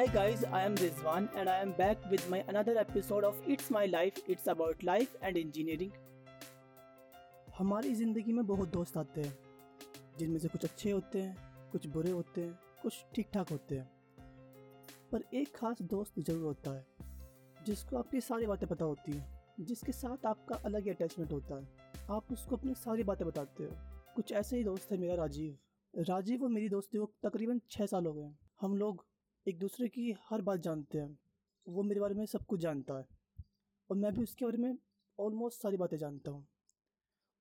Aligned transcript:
Hi 0.00 0.06
guys, 0.06 0.44
I 0.50 0.62
am 0.62 0.76
Rizwan 0.76 1.28
and 1.36 1.46
I 1.46 1.58
am 1.58 1.72
back 1.72 1.98
with 2.10 2.22
my 2.30 2.42
another 2.48 2.74
episode 2.78 3.22
of 3.22 3.36
It's 3.46 3.70
My 3.70 3.84
Life. 3.84 4.20
It's 4.26 4.46
about 4.46 4.82
life 4.82 5.16
and 5.20 5.36
engineering. 5.36 5.90
हमारी 7.58 7.92
ज़िंदगी 7.94 8.32
में 8.32 8.46
बहुत 8.46 8.68
दोस्त 8.68 8.96
आते 8.96 9.20
हैं 9.20 9.34
जिनमें 10.18 10.38
से 10.38 10.48
कुछ 10.48 10.64
अच्छे 10.64 10.90
होते 10.90 11.22
हैं 11.22 11.68
कुछ 11.72 11.86
बुरे 11.88 12.10
होते 12.10 12.40
हैं 12.40 12.78
कुछ 12.82 13.04
ठीक 13.14 13.28
ठाक 13.34 13.50
होते 13.50 13.78
हैं 13.78 13.90
पर 15.12 15.24
एक 15.34 15.54
खास 15.56 15.82
दोस्त 15.92 16.18
ज़रूर 16.20 16.44
होता 16.44 16.74
है 16.76 17.64
जिसको 17.66 17.98
आपकी 17.98 18.20
सारी 18.22 18.46
बातें 18.46 18.66
पता 18.68 18.84
होती 18.84 19.12
हैं 19.12 19.64
जिसके 19.64 19.92
साथ 19.92 20.26
आपका 20.26 20.60
अलग 20.64 20.84
ही 20.84 20.90
अटैचमेंट 20.90 21.32
होता 21.32 21.60
है 21.60 22.06
आप 22.10 22.32
उसको 22.32 22.56
अपनी 22.56 22.74
सारी 22.78 23.04
बातें 23.12 23.26
बताते 23.26 23.64
हो 23.64 23.76
कुछ 24.16 24.32
ऐसे 24.42 24.56
ही 24.56 24.64
दोस्त 24.64 24.92
है 24.92 24.98
मेरा 24.98 25.22
राजीव 25.22 26.02
राजीव 26.08 26.44
और 26.44 26.50
मेरी 26.50 26.68
दोस्ती 26.70 26.98
को 26.98 27.12
तकरीबन 27.24 27.60
छः 27.70 27.86
साल 27.86 28.06
हो 28.06 28.14
गए 28.14 28.34
हम 28.60 28.76
लोग 28.78 29.04
एक 29.48 29.58
दूसरे 29.58 29.88
की 29.88 30.16
हर 30.30 30.40
बात 30.40 30.60
जानते 30.60 30.98
हैं। 30.98 31.18
वो 31.68 31.82
मेरे 31.82 32.00
बारे 32.00 32.14
में 32.14 32.26
सब 32.26 32.46
कुछ 32.46 32.60
जानता 32.60 32.94
है। 32.94 33.06
और 33.90 33.96
मैं 33.96 34.12
भी 34.12 34.22
उसके 34.22 34.44
बारे 34.44 34.58
में 34.58 34.78
ऑलमोस्ट 35.18 35.62
सारी 35.62 35.76
बातें 35.76 35.96
जानता 35.96 36.30
हूँ। 36.30 36.46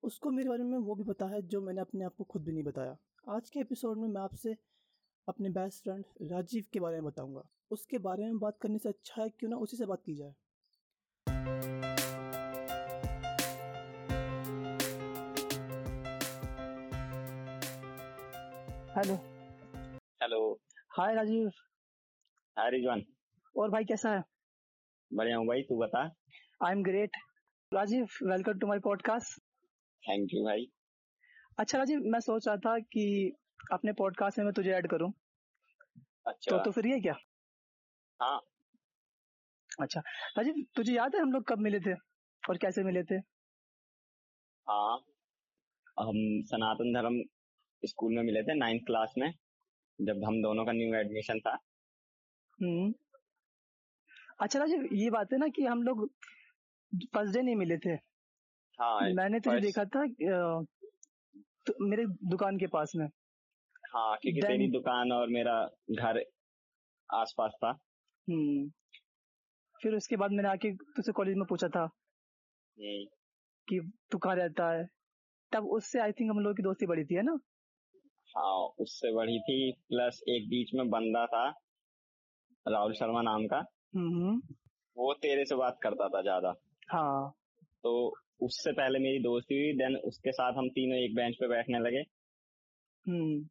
उसको 0.03 0.31
मेरे 0.31 0.49
बारे 0.49 0.63
में 0.63 0.77
वो 0.77 0.95
भी 0.95 1.03
पता 1.03 1.25
है 1.25 1.41
जो 1.41 1.61
मैंने 1.61 1.81
अपने 1.81 2.05
आप 2.05 2.15
को 2.17 2.23
खुद 2.23 2.43
भी 2.43 2.51
नहीं 2.51 2.63
बताया। 2.63 2.97
आज 3.29 3.49
के 3.49 3.59
एपिसोड 3.59 3.97
में 3.97 4.07
मैं 4.07 4.21
आपसे 4.21 4.57
अपने 5.27 5.49
बेस्ट 5.49 5.83
फ्रेंड 5.83 6.05
राजीव 6.21 6.65
के 6.73 6.79
बारे 6.79 6.95
में 6.95 7.05
बताऊँगा। 7.05 7.49
उसके 7.71 7.97
बारे 7.97 8.23
में 8.23 8.39
बात 8.39 8.57
करने 8.61 8.77
से 8.77 8.89
अच्छा 8.89 9.21
है 9.21 9.29
क्यों 9.29 9.49
ना 9.49 9.57
उसी 9.57 9.77
से 9.77 9.85
बात 9.85 10.03
की 10.05 10.15
जाए। 10.15 10.33
Hello. 18.97 19.15
Hello. 20.21 20.59
Hi 20.89 21.15
Rajeev. 21.15 21.51
Hi 22.59 22.69
Rizwan 22.69 23.01
और 23.55 23.69
भाई 23.71 23.85
कैसा 23.89 24.09
है? 24.13 24.23
बढ़िया 25.11 25.35
हूँ 25.37 25.45
भाई 25.47 25.61
तू 25.67 25.75
बता। 25.79 25.99
I 26.65 26.71
am 26.71 26.81
great 26.83 27.17
Rajeev 27.71 28.07
welcome 28.23 28.57
to 28.59 28.67
my 28.67 28.79
podcast 28.79 29.39
thank 30.03 30.33
you 30.33 30.43
भाई। 30.45 30.65
अच्छा 31.59 31.77
राजीव 31.77 32.01
मैं 32.05 32.19
सोच 32.19 32.47
रहा 32.47 32.55
था 32.65 32.77
कि 32.93 33.05
अपने 33.71 33.93
पॉडकास्ट 33.93 34.37
में 34.39 34.45
मैं 34.45 34.53
तुझे 34.53 34.71
ऐड 34.71 34.87
करूँ। 34.87 35.11
अच्छा। 36.27 36.51
तो 36.51 36.63
तू 36.63 36.71
फ्री 36.71 36.91
है 36.91 36.99
क्या? 36.99 37.15
हाँ। 38.19 38.41
अच्छा 39.79 40.01
राजीव 40.37 40.63
तुझे 40.75 40.93
याद 40.93 41.15
है 41.15 41.21
हम 41.21 41.31
लोग 41.31 41.47
कब 41.47 41.59
मिले 41.59 41.79
थे 41.79 41.93
और 42.43 42.57
कैसे 42.57 42.83
मिले 42.83 43.03
थे? 43.03 43.21
हाँ। 44.67 44.97
हम 45.99 46.21
सनातन 46.51 46.93
धर्म 46.93 47.21
स्कूल 47.83 48.15
में 48.15 48.23
मिले 48.23 48.43
थे 48.43 48.57
नाइन्थ 48.57 48.85
क्लास 48.85 49.13
में 49.17 49.31
जब 49.99 50.23
हम 50.25 50.41
दोनों 50.41 50.65
का 50.65 50.71
न्यू 50.71 50.93
एडमिशन 50.95 51.39
था। 51.39 51.57
हम्म। 52.61 52.93
अच्छा 54.41 54.59
राजीव 54.59 54.89
ये 54.93 55.09
बात 55.09 55.33
है 55.33 55.39
ना 55.39 55.47
कि 55.47 55.65
हम 55.65 55.83
लोग 55.83 56.09
फ़र्स्ट 57.13 57.33
डे 57.33 57.41
नहीं 57.41 57.55
मिले 57.55 57.77
थे। 57.77 57.89
हाँ 58.79 59.01
मैंने 59.01 59.39
तुझे 59.39 59.59
देखा 59.59 59.85
था 59.85 60.03
अ, 60.03 60.65
तो 61.65 61.85
मेरे 61.89 62.05
दुकान 62.05 62.57
के 62.57 62.67
पास 62.67 62.91
में। 62.95 63.07
हाँ 63.93 64.17
क्योंकि 64.17 64.39
Then- 64.41 64.51
तेरी 64.53 64.71
दुकान 64.71 65.11
और 65.11 65.27
मेरा 65.27 65.69
घर 65.91 66.25
आसपास 67.13 67.51
था। 67.63 67.69
हम्म। 68.29 68.71
फिर 69.83 69.95
उसके 69.95 70.15
बाद 70.15 70.31
मैंने 70.31 70.49
आके 70.49 70.75
तुझसे 70.75 71.11
कॉलेज 71.11 71.35
में 71.35 71.45
पूछा 71.49 71.67
था 71.67 71.81
हम्म, 71.81 73.05
कि 73.69 73.91
तू 74.11 74.17
कहाँ 74.17 74.35
रहता 74.35 74.71
है? 74.71 74.87
तब 75.51 75.65
उससे 75.65 75.99
आई 75.99 76.11
थिंक 76.11 76.29
हम 76.31 76.39
लोग 76.39 76.57
की 76.57 76.63
दोस्ती 76.63 76.85
बढ़ी 76.85 77.05
थी 77.05 77.15
है 77.15 77.21
ना? 77.21 77.39
हाँ 78.37 78.67
उससे 78.79 79.13
बढ़ी 79.13 79.39
थी 79.39 79.71
प्लस 79.71 80.21
एक 80.29 80.49
बीच 80.49 80.73
में 80.73 80.89
बंदा 80.89 81.25
था। 81.25 81.68
राहुल 82.67 82.93
शर्मा 82.93 83.21
नाम 83.21 83.45
का। 83.45 83.57
हम्म। 83.95 84.41
वो 84.97 85.13
तेरे 85.13 85.45
से 85.45 85.55
बात 85.55 85.79
करता 85.83 86.07
था 86.07 86.21
ज़्यादा। 86.21 86.53
हाँ। 86.91 87.33
तो 87.83 88.15
उससे 88.41 88.71
पहले 88.71 88.99
मेरी 88.99 89.19
दोस्ती 89.19 89.55
हुई 89.55 89.73
देन 89.73 89.95
उसके 89.95 90.31
साथ 90.31 90.53
हम 90.53 90.69
तीनों 90.69 90.97
एक 90.97 91.15
बेंच 91.15 91.35
पे 91.35 91.47
बैठने 91.47 91.79
लगे। 91.79 91.99
हम्म। 93.05 93.43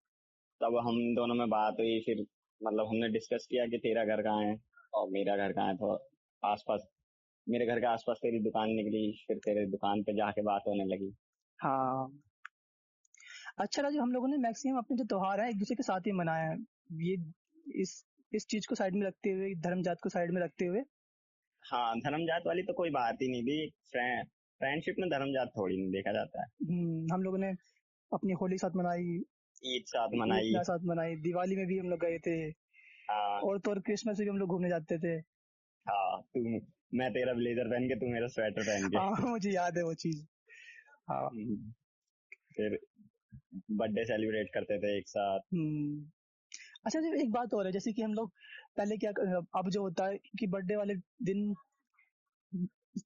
तब 0.60 0.76
हम 0.76 1.14
दोनों 1.14 1.34
में 1.34 1.48
बात 1.48 1.74
हुई 1.80 2.00
फिर 2.00 2.26
मतलब 2.62 2.86
हमने 2.86 3.08
डिस्कस 3.08 3.46
किया 3.50 3.66
कि 3.66 3.78
तेरा 3.78 4.04
घर 4.04 4.22
कहाँ 4.22 4.42
है 4.42 4.56
और 4.94 5.08
मेरा 5.10 5.36
घर 5.36 5.52
कहाँ 5.52 5.68
है। 5.68 5.76
तो 5.76 5.92
आसपास 6.42 6.88
मेरे 7.48 7.66
घर 7.66 7.80
के 7.80 7.86
आसपास 7.86 8.16
तेरी 8.16 8.38
दुकान 8.38 8.70
निकली 8.70 9.24
फिर 9.26 9.36
तेरे 9.36 9.66
दुकान 9.66 10.02
पे 10.02 10.12
जाके 10.12 10.42
बात 10.42 10.62
होने 10.68 10.84
लगी। 10.84 11.14
हाँ। 11.58 12.20
अच्छा 13.58 13.82
राजू 13.82 14.00
हम 14.00 14.12
लोगों 14.12 14.28
ने 14.28 14.36
मैक्सिमम 14.36 14.78
अपने 14.78 14.96
जो 14.96 15.04
त्योहार 15.04 15.40
है 15.40 15.50
एक 15.50 15.58
दूसरे 15.58 15.76
के 15.76 15.82
साथ 15.82 16.00
ही 16.00 16.12
मनाया 16.12 16.50
है। 16.50 16.58
ये 16.92 17.16
इस 17.80 18.04
इस 18.34 18.46
चीज़ 18.46 18.66
को 18.68 18.74
साइड 18.74 18.94
में 18.94 19.06
रखते 19.06 19.30
हुए 19.30 19.54
धर्म 19.54 19.82
जात 19.82 19.98
को 20.02 20.08
साइड 20.08 20.30
में 20.30 20.42
रखते 20.42 20.64
हुए? 20.64 20.80
हाँ 21.62 21.98
धर्म 21.98 22.24
जात 22.24 22.42
वाली 22.46 22.62
तो 22.62 22.72
कोई 22.72 22.90
बात 22.90 23.18
ही 23.22 23.28
नहीं 23.28 23.42
थी। 23.42 23.70
फ्रेंडशिप 24.60 24.94
में 24.98 25.10
धर्म 25.10 25.32
जात 25.32 25.48
थोड़ी 25.48 25.76
नहीं 25.76 25.90
देखा 25.90 26.12
जाता 26.12 26.42
है। 26.42 26.48
हम्म, 26.68 27.14
हम 27.14 27.22
लोगों 27.22 27.38
ने 27.38 27.48
अपनी 28.12 28.32
होली 28.32 28.58
साथ 28.58 28.70
मनाई। 28.76 29.22
ईद 29.64 29.84
साथ 29.86 30.08
मनाई। 30.14 30.52
साथ 30.56 30.78
मनाई। 30.84 31.16
दिवाली 31.16 31.56
में 31.56 31.66
भी 31.66 31.78
हम 31.78 31.88
लोग 31.88 32.00
गए 32.00 32.18
थे। 32.18 32.36
हाँ। 33.10 33.40
और 33.40 33.58
तो 33.58 33.70
और 33.70 33.80
क्रिसमस 33.80 34.18
भी 34.18 34.26
हम 34.26 34.38
लोग 34.38 34.48
घूमने 34.48 34.68
जाते 34.68 34.98
थे। 34.98 35.20
हाँ 35.86 36.22
तू 36.22 36.60
मैं 36.94 37.10
तेरा 37.10 37.32
ब्लेजर 37.32 37.64
पहन 37.64 37.88
के 37.88 37.94
तू 37.94 38.06
मेरा 38.06 38.26
स्वेटर 38.26 38.62
पहन 38.62 38.88
के। 38.88 38.96
हाँ 38.96 39.30
मुझे 39.30 39.50
याद 39.50 39.78
है 39.78 39.84
वो 39.84 39.94
चीज़। 39.94 40.26
हाँ। 41.08 41.26
हम्म। 41.26 41.72
फिर 42.56 42.78
बर्थडे 43.70 44.04
सेलिब्रेट 44.04 44.46
करते 44.54 44.78
थे 44.78 44.98
एक 44.98 45.08
साथ। 45.08 45.40
हम्म। 45.54 46.10
अच्छा 46.88 47.00
जी 47.00 47.08
एक 47.22 47.30
बात 47.32 47.54
और 47.54 47.66
है 47.66 47.72
जैसे 47.72 47.92
कि 47.92 48.02
हम 48.02 48.14
लोग 48.14 48.32
पहले 48.76 48.96
क्या 48.96 49.10
अब 49.56 49.68
जो 49.70 49.82
होता 49.82 50.06
है 50.06 50.18
कि 50.38 50.46
बर्थडे 50.46 50.76
वाले 50.76 50.94
दिन 51.22 51.54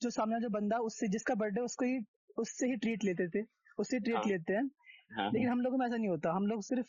जो 0.02 0.10
सामने 0.10 0.40
जो 0.40 0.48
बंदा 0.48 0.78
उससे 0.78 1.08
जिसका 1.08 1.34
बर्थडे 1.34 1.60
उसको 1.60 1.84
ही 1.84 1.98
उससे 2.38 2.66
ही 2.66 2.76
ट्रीट 2.76 3.04
लेते 3.04 3.28
थे 3.28 3.42
उससे 3.78 4.00
ट्रीट 4.00 4.16
हाँ। 4.16 4.26
लेते 4.26 4.52
हैं। 4.52 4.64
हाँ 5.10 5.30
लेकिन 5.30 5.48
हम 5.48 5.60
लोगों 5.60 5.78
में 5.78 5.86
ऐसा 5.86 5.96
नहीं 5.96 6.08
होता 6.08 6.32
हम 6.32 6.46
लोग 6.46 6.62
सिर्फ़ 6.62 6.88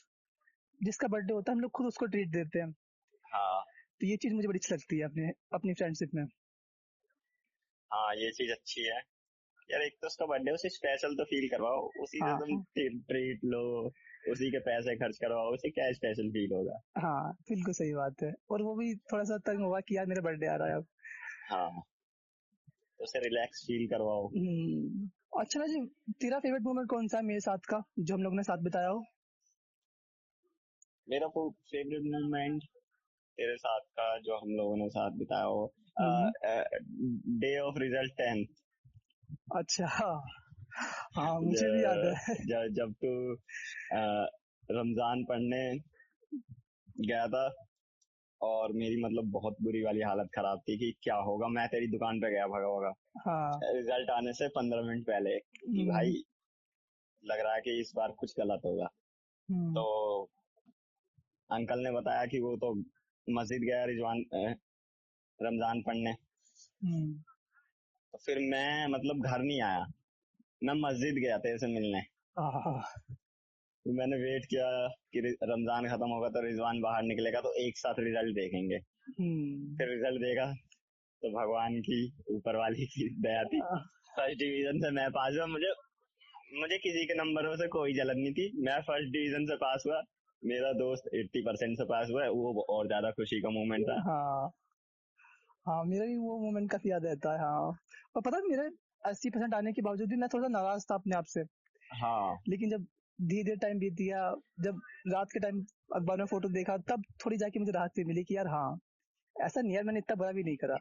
जिसका 0.82 1.08
बर्थडे 1.08 1.34
होता 1.34 1.52
है 1.52 1.56
हम 1.56 1.62
लोग 1.62 1.72
खुद 1.72 1.88
उसको 1.88 2.06
ट्रीट 2.06 2.30
देते 2.30 2.60
हैं। 2.60 2.72
हाँ। 3.26 3.64
तो 4.02 4.08
ये 4.08 4.18
चीज़ 4.18 4.34
मुझे 4.34 4.48
बड़ी 4.48 4.60
अच्छी 4.60 4.74
लगती 4.74 4.98
है 5.00 5.06
अपने 5.06 5.32
अपनी 5.54 5.74
फ्रेंडशिप 5.74 6.12
में। 6.16 6.26
हाँ 7.92 8.16
ये 8.16 8.32
चीज़ 8.32 8.52
अच्छी 8.52 8.82
है। 8.82 9.02
यार 9.72 9.82
एक 9.82 9.94
तो 10.02 10.08
उसका 10.08 10.26
बर्थडे 10.26 10.52
उसे 10.52 10.70
स्पेशल 10.70 11.16
तो 11.16 11.24
फील 11.24 11.50
करवाओ। 11.50 11.90
उसी 12.00 12.18
से 12.18 12.26
हाँ। 12.26 12.40
तुम 12.40 12.62
ट्रीट 13.08 13.40
लो 13.46 13.88
उसी 14.30 14.52
के 14.52 14.60
पैसे 14.60 14.96
खर्च 14.96 15.18
करवाओ 15.18 15.54
उसे 15.54 15.70
क्या 15.70 15.92
स्पेशल 15.92 16.30
फील 16.30 16.54
होगा? 16.54 16.80
हाँ 16.98 17.34
बिल्कुल 17.34 17.74
सही 17.74 17.94
बात 17.94 18.24
है। 18.24 18.34
और 18.50 18.62
वो 18.62 18.76
भी 18.76 18.96
थोड़ा 18.96 19.24
सा 19.24 19.38
तंग 19.38 19.66
हुआ 19.66 19.80
कि 19.80 19.98
यार 19.98 20.06
मेरा 20.06 20.22
बर्थडे 20.22 20.48
आ 20.48 20.56
रहा 20.56 20.68
है 20.68 20.76
अब। 20.76 20.86
हाँ। 21.50 21.82
तो 22.98 23.04
उसे 23.04 23.20
रिलैक्स 23.20 23.64
फील 23.68 23.88
करवाओ। 23.88 24.28
हम्म, 24.28 25.10
अच्छा 25.40 25.60
ना 25.60 25.66
जी 25.66 25.86
तेरा 26.14 26.40
फेवरेट 26.40 26.62
मोमेंट 26.62 26.90
कौन 26.90 27.08
सा 27.08 27.18
है 27.18 27.24
मेरे 27.24 27.40
साथ 27.40 27.58
का 27.58 27.84
जो 28.00 28.14
हम 28.14 28.24
लोग 28.24 28.36
ने 28.36 28.44
साथ 28.44 28.58
बिताया 28.58 28.88
हो? 28.88 29.04
मेरा 31.10 31.28
फेवरेट 31.28 32.02
मोमेंट 32.02 32.64
तेरे 33.38 33.56
साथ 33.58 33.80
का 33.80 34.18
जो 34.20 34.38
हम 34.38 34.50
लोगों 34.50 34.78
ने 34.78 34.90
साथ 34.90 35.12
बिताया 35.12 35.44
हो। 35.44 35.74
डे 37.40 37.60
ऑफ़ 37.60 37.80
रिज़ल्ट 37.80 38.14
टेंथ 38.14 38.46
अच्छा। 39.56 39.88
हाँ 41.16 41.40
मुझे 41.42 41.70
भी 41.72 41.84
याद 41.84 41.98
है। 41.98 42.36
जब 42.46 42.74
जब 42.74 42.94
तू 43.04 43.10
रमज़ान 44.70 45.24
पढ़ने 45.26 45.62
गया 47.00 47.28
था 47.28 47.44
और 48.42 48.72
मेरी 48.74 49.02
मतलब 49.04 49.30
बहुत 49.32 49.56
बुरी 49.62 49.84
वाली 49.84 50.02
हालत 50.02 50.30
खराब 50.36 50.60
थी 50.60 50.78
कि 50.78 50.92
क्या 51.04 51.16
होगा 51.28 51.48
मैं 51.48 51.68
तेरी 51.68 51.88
दुकान 51.88 52.20
पे 52.20 52.32
गया 52.32 52.48
भगा 52.48 52.70
भगा। 52.70 52.94
हाँ। 53.22 53.60
रिज़ल्ट 53.66 54.10
आने 54.10 54.34
से 54.34 54.48
पंद्रह 54.48 54.82
मिनट 54.82 55.06
पहले 55.08 55.38
कि 55.40 55.80
हम्म, 55.80 55.90
भाई 55.92 56.24
लग 57.24 57.40
रहा 57.40 57.54
है 57.54 57.62
कि 57.62 57.80
इस 57.82 57.92
बार 57.96 58.12
कुछ 58.12 58.34
गलत 58.40 58.62
होगा। 58.66 58.88
हम्म, 59.50 59.74
तो 59.74 60.30
अंकल 61.50 61.80
ने 61.80 61.92
बताया 61.92 62.26
कि 62.26 62.40
वो 62.40 62.56
तो 62.58 62.74
मस्जिद 63.28 63.62
गया 63.62 63.84
रिजवान 63.86 64.24
रमज़ान 65.40 65.82
पढ़ने। 65.82 66.12
हम्म, 66.12 67.24
तो 68.14 68.20
फिर 68.26 68.40
मैं 68.40 68.88
मतलब 68.88 69.24
घर 69.26 69.40
नहीं 69.40 69.62
आया। 69.62 69.86
मैं 70.62 70.74
मस्जिद 70.82 71.16
गया 71.16 71.38
तेरे 71.38 71.58
से 71.58 71.68
मिलने। 71.68 72.02
तो 73.86 73.94
मैंने 73.94 74.18
वेट 74.18 74.46
किया 74.46 74.68
कि 75.14 75.20
रमज़ान 75.44 75.88
खत्म 75.88 76.10
होगा 76.10 76.30
तो 76.30 76.42
रिजवान 76.42 76.82
बाहर 76.82 77.04
निकलेगा 77.04 77.42
तो 77.42 77.54
एक 77.62 77.78
साथ 77.78 78.00
रिज़ल्ट 78.00 78.36
देखेंगे। 78.36 78.76
हम्म, 78.76 79.76
फिर 79.78 79.90
रिज़ल्ट 79.90 80.22
देखा 80.22 80.46
तो 81.22 81.30
भगवान 81.30 81.80
की 81.82 82.00
ऊपर 82.32 82.56
वाली 82.56 82.86
की 82.86 83.10
दया 83.22 83.44
थी। 83.44 83.62
फ़र्स्ट 84.16 84.40
डिवीज़न 84.40 84.80
से 84.80 84.92
मैं 84.92 85.10
पास 85.12 85.34
हुआ। 85.38 85.46
मुझे 85.46 85.74
मुझे 86.60 86.78
किसी 86.78 87.06
के 87.06 87.14
नंबरों 87.14 87.56
से 87.56 87.68
कोई 87.68 87.94
जलन 87.94 88.20
नहीं 88.20 88.34
थी। 88.34 88.52
मैं 88.66 88.80
फ़र्स्ट 88.82 89.12
डिवीज़न 89.12 89.46
से 89.46 89.56
पास 89.56 89.84
हुआ। 89.88 90.02
मेरा 90.44 90.72
दोस्त 90.74 91.10
80 91.16 91.42
परसेंट 91.42 91.78
से 91.78 91.84
पास 91.84 92.08
हुआ 92.12 92.24
है। 92.24 92.30
वो 92.30 92.66
और 92.70 92.88
ज़्यादा 92.88 93.12
खुशी 93.12 93.40
का 93.42 93.50
मोमेंट 93.50 93.86
था। 93.90 94.02
हाँ। 94.02 94.50
हाँ 95.66 95.84
मेरा 95.86 96.06
भी 96.06 96.18
वो 96.18 96.38
मोमेंट 96.40 96.72
काफ़ी 96.72 96.92
याद 96.92 97.06
रहता 97.06 97.34
है 97.34 97.40
हाँ। 97.40 97.78
और 98.16 98.22
पता 98.22 98.38
है 98.38 98.44
मेरे 98.50 98.70
अस्सी 99.06 99.30
परसेंट 99.30 99.54
आने 99.54 99.74
के 99.74 99.82
बावजूद 99.82 100.10
भी 100.10 100.16
मैं 100.16 100.30
थोड़ा 100.34 100.48
सा 100.48 100.52
नाराज़ 100.52 100.86
था 100.92 100.96
अपने 100.96 101.16
आप 101.16 101.26
से। 101.26 101.42
हाँ। 102.02 102.38
लेकिन 102.50 102.70
जब 102.70 102.86
धीरे 103.22 103.44
धीरे 103.44 103.56
टाइम 103.56 103.80
बीत 103.80 103.94
गया 103.94 104.36
जब 104.62 104.82
रात 105.08 105.28
के 105.34 105.40
टाइम 105.40 105.66
अखबार 105.96 106.18
में 106.18 106.26
फ़ोटो 106.26 106.50
देखा 106.50 106.78
तब 106.78 107.04
थोड़ी 107.26 107.38
जाके 107.38 107.60
मुझे 107.60 107.72
राहत 107.72 108.00
मिली 108.00 108.24
कि 108.24 108.38
यार 108.38 108.48
हाँ 108.48 108.78
ऐसा 109.36 109.62
नहीं 109.62 109.74
यार 109.74 109.84
मैंने 109.84 110.00
इतना 110.00 110.16
बड़ा 110.16 110.32
भी 110.32 110.44
नहीं 110.44 110.58
करा। 110.58 110.78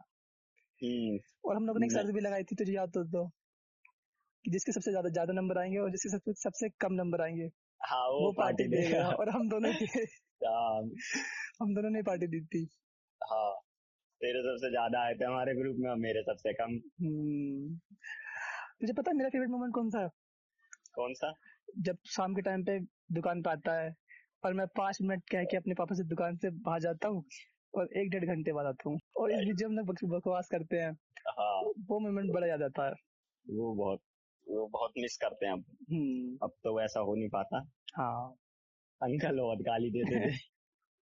हम्म। 0.83 1.19
और 1.45 1.57
हम 1.57 1.67
लोगों 1.67 1.81
ने 1.81 1.87
एक 1.87 1.93
शर्त 1.93 2.15
भी 2.15 2.21
लगाई 2.21 2.43
थी 2.43 2.57
तुझे 2.57 2.73
याद 2.73 2.89
तो, 2.89 3.05
तो 3.05 3.29
कि 4.45 4.51
जिसके 4.51 4.73
सबसे 4.73 4.91
ज़्यादा 4.91 5.09
ज़्यादा 5.09 5.33
नंबर 5.33 5.59
आएँगे 5.59 5.79
और 5.79 5.91
जिसके 5.91 6.09
सबसे 6.09 6.33
सबसे 6.33 6.69
कम 6.81 6.93
नंबर 6.93 7.21
आएँगे। 7.21 7.51
हाँ 7.81 8.07
वो 8.09 8.33
पार्टी 8.33 8.69
देगा 8.69 9.09
और 9.11 9.29
हम 9.29 9.49
दोनों 9.49 9.73
के 9.75 9.85
हाँ। 10.47 10.83
हम 11.63 11.75
दोनों 11.75 11.91
ने 11.91 12.03
पार्टी 12.03 12.27
दी 12.27 12.41
थी। 12.45 12.69
हाँ। 13.21 13.62
तेरे 14.23 14.43
सबसे 14.43 14.71
ज़्यादा 14.71 15.01
आए 15.03 15.15
थे 15.15 15.25
हमारे 15.25 15.55
ग्रुप 15.55 15.77
में 15.79 15.91
और 15.91 15.97
मेरे 15.97 16.23
सबसे 16.23 16.53
कम। 16.53 16.73
हम्म। 17.05 17.77
तुझे 18.81 18.93
पता 18.93 19.11
है 19.11 19.17
मेरा 19.17 19.29
फेवरेट 19.29 19.51
मोमेंट 19.51 19.75
कौन 19.75 19.91
था 19.91 20.09
कौन 20.95 21.15
सा? 21.15 21.35
जब 21.79 21.97
शाम 22.07 22.35
के 22.35 22.43
टाइम 22.43 22.65
पे 22.65 22.79
दुकान 23.13 23.43
पे 23.43 23.51
आता 23.51 23.83
है 23.83 23.95
और 24.45 24.55
मैं 24.55 24.67
पाँच 24.67 24.99
मिनट 25.03 25.23
कह 25.31 25.45
के 25.45 25.57
अपने 25.57 25.75
पापा 25.75 25.95
से 25.95 26.05
दुकान 26.05 26.37
से 26.37 26.51
बाहर 26.51 26.81
जाता 26.81 27.09
हूँ 27.09 27.25
और 27.75 27.89
एक 27.97 28.11
डेढ़ 28.11 28.25
घंटे 28.25 28.53
बाद 28.53 28.67
आता 28.67 28.91
हूँ 28.91 28.99
और 29.17 29.33
इस 29.33 29.39
बीच 29.39 29.65
हम 29.65 29.73
लोग 29.73 29.95
बकवास 30.05 30.49
करते 30.49 30.77
हैं। 30.77 30.93
हाँ। 31.29 31.63
वो 31.63 32.01
मोमेंट 32.01 32.33
बड़ा 32.33 32.47
याद 32.47 32.63
आता 32.63 32.87
है। 32.87 32.93
वो 33.51 33.75
बहुत 33.75 34.01
वो 34.49 34.69
बहुत 34.69 34.91
मिस 34.99 35.17
करते 35.17 35.47
हैं 35.47 35.53
अब। 35.53 35.65
हम्म, 35.93 36.39
अब 36.43 36.51
तो 36.65 36.79
वैसा 36.79 37.01
हो 37.01 37.15
नहीं 37.15 37.29
पाता। 37.29 37.71
हाँ। 37.95 38.37
अंकल 39.03 39.41
बहुत 39.41 39.59
गाली 39.59 39.91
देते 39.91 40.21
थे। 40.21 40.33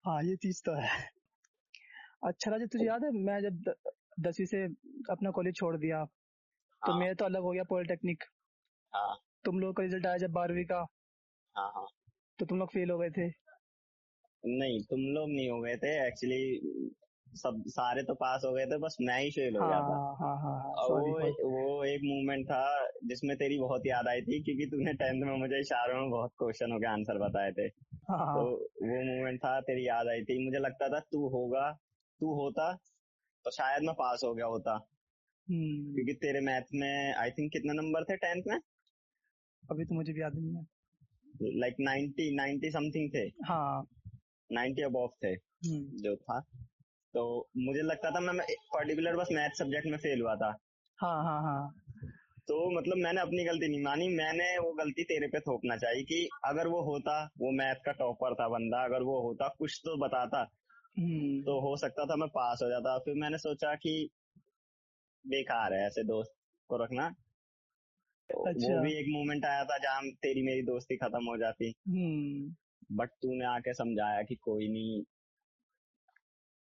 हाँ 0.05 0.23
ये 0.23 0.35
चीज़ 0.35 0.61
तो 0.65 0.73
है। 0.73 1.18
अच्छा 2.23 2.51
राजा 2.51 2.65
तुझे 2.65 2.85
याद 2.85 3.03
है 3.03 3.11
मैं 3.11 3.41
जब 3.41 3.61
द- 3.67 3.75
दसवीं 4.19 4.45
से 4.45 4.63
अपना 5.11 5.31
कॉलेज 5.31 5.55
छोड़ 5.55 5.77
दिया 5.77 6.03
तो 6.05 6.91
हाँ। 6.91 6.99
मैं 6.99 7.15
तो 7.15 7.25
अलग 7.25 7.41
हो 7.41 7.51
गया 7.51 7.63
पॉलिटेक्निक 7.63 8.23
हाँ। 8.93 9.15
तुम 9.45 9.59
लोग 9.59 9.75
का 9.75 9.83
रिज़ल्ट 9.83 10.05
आया 10.05 10.17
जब 10.17 10.31
बारहवीं 10.31 10.65
का। 10.65 10.79
हाँ 11.55 11.71
हाँ। 11.75 11.87
तो 12.39 12.45
तुम 12.45 12.59
लोग 12.59 12.69
फेल 12.69 12.91
हो 12.91 12.97
गए 12.97 13.09
थे। 13.09 13.27
नहीं 14.43 14.79
तुम 14.81 14.99
लोग 14.99 15.29
नहीं 15.29 15.49
हो 15.49 15.59
गए 15.61 15.75
थे 15.75 16.07
एक्चुअली 16.07 16.99
सब 17.33 17.63
सारे 17.67 18.03
तो 18.03 18.13
पास 18.13 18.41
हो 18.45 18.53
गए 18.53 18.65
थे 18.65 18.77
बस 18.77 18.97
मैं 19.01 19.19
ही 19.21 19.29
फेल 19.31 19.57
हो 19.57 19.67
गया 19.67 19.79
था। 19.79 19.95
हाँ 19.95 20.15
हाँ 20.19 20.35
हाँ 20.41 20.53
हाँ 20.61 20.71
और 20.71 20.87
सॉरी 20.87 21.11
वो 21.11 21.49
वो 21.49 21.83
एक 21.85 22.01
मूवमेंट 22.03 22.45
था 22.45 22.87
जिसमें 23.05 23.35
तेरी 23.37 23.59
बहुत 23.59 23.81
याद 23.85 24.07
आई 24.07 24.21
थी 24.21 24.43
क्योंकि 24.43 24.65
तूने 24.65 24.93
टेंथ 24.93 25.25
में 25.25 25.37
मुझे 25.39 25.59
इशारों 25.59 26.01
में 26.01 26.09
बहुत 26.11 26.31
क्वेश्चनों 26.39 26.79
के 26.79 26.87
आंसर 26.87 27.17
बताए 27.17 27.51
थे। 27.51 27.67
हाँ 28.09 28.33
तो 28.35 28.41
वो 28.41 29.03
मूवमेंट 29.05 29.39
था 29.39 29.59
तेरी 29.61 29.87
याद 29.87 30.07
आई 30.07 30.23
थी। 30.23 30.43
मुझे 30.45 30.59
लगता 30.59 30.89
था 30.89 30.99
तू 30.99 31.27
होगा 31.29 31.69
तू 32.19 32.43
होता 32.43 32.73
तो 33.45 33.51
शायद 33.51 33.83
मैं 33.83 33.95
पास 33.95 34.21
हो 34.23 34.33
गया 34.33 34.45
होता। 34.45 34.73
हम्म, 35.49 35.93
क्योंकि 35.93 36.13
तेरे 36.13 36.39
मैथ 36.41 36.61
में 36.73 37.13
आई 37.13 37.31
थिंक 37.31 37.51
कितने 37.51 37.73
नंबर 37.73 38.03
थे 38.03 38.17
टेंथ 38.17 38.43
में? 38.47 38.57
अभी 39.71 39.85
तो 39.85 39.95
मुझे 39.95 40.13
भी 40.13 40.21
याद 40.21 40.35
नहीं 40.35 40.55
है। 40.55 40.65
लाइक 41.59 41.75
नाइन्टी 41.79 42.35
नाइन्टी 42.35 42.71
समथिंग 42.71 43.09
थे। 43.13 43.19
हाँ। 43.19 43.85
नाइन्टी 44.51 44.81
अबव 44.81 45.09
थे। 45.23 45.27
हम्म, 45.27 45.97
जो 45.97 46.15
था। 46.15 46.39
तो 47.13 47.49
मुझे 47.57 47.81
लगता 47.81 48.11
था 48.11 48.19
मैं 48.19 48.45
पर्टिकुलर 48.53 49.15
बस 49.15 49.27
मैथ 49.31 49.49
सब्जेक्ट 49.49 49.87
में 49.87 49.97
फेल 49.97 50.21
हुआ 50.21 50.35
था। 50.35 50.57
हाँ 50.97 51.23
हाँ 51.23 51.41
हाँ। 51.41 51.73
तो 52.47 52.79
मतलब 52.79 52.97
मैंने 52.97 53.21
अपनी 53.21 53.43
गलती 53.43 53.67
नहीं 53.67 53.83
मानी। 53.83 54.07
मैंने 54.07 54.57
वो 54.57 54.73
गलती 54.73 55.03
तेरे 55.03 55.27
पे 55.27 55.39
थोपना 55.39 55.77
चाहिए 55.77 56.03
कि 56.03 56.29
अगर 56.45 56.67
वो 56.67 56.81
होता 56.81 57.25
वो 57.25 57.51
मैथ 57.51 57.75
का 57.75 57.91
टॉपर 57.91 58.33
था 58.33 58.47
बंदा। 58.47 58.83
अगर 58.85 59.03
वो 59.03 59.21
होता 59.27 59.55
कुछ 59.59 59.81
तो 59.85 59.97
बताता। 59.97 60.43
तो 60.97 61.59
हो 61.59 61.77
सकता 61.77 62.05
था 62.05 62.15
मैं 62.15 62.27
पास 62.29 62.59
हो 62.63 62.69
जाता। 62.69 62.97
फिर 62.99 63.15
मैंने 63.15 63.37
सोचा 63.37 63.75
कि 63.75 64.09
बेकार 65.27 65.73
है 65.73 65.85
ऐसे 65.87 66.03
दोस्त 66.03 66.31
को 66.69 66.83
रखना। 66.83 67.09
तो 68.29 68.49
अच्छा। 68.49 68.67
वो 68.67 68.83
भी 68.83 68.93
एक 68.93 69.05
मोमेंट 69.09 69.45
आया 69.45 69.63
था 69.65 69.77
जहाँ 69.77 70.01
तेरी 70.11 70.41
मेरी 70.41 70.61
दोस्ती 70.61 70.97
खत्म 70.97 71.25
हो 71.25 71.37
जाती। 71.37 71.73
हम्म, 71.87 72.55
बट 72.91 73.09
तूने 73.09 73.45
आके 73.45 73.73
समझाया 73.73 74.21
कि 74.21 74.35
कोई 74.35 74.67
नहीं 74.67 75.03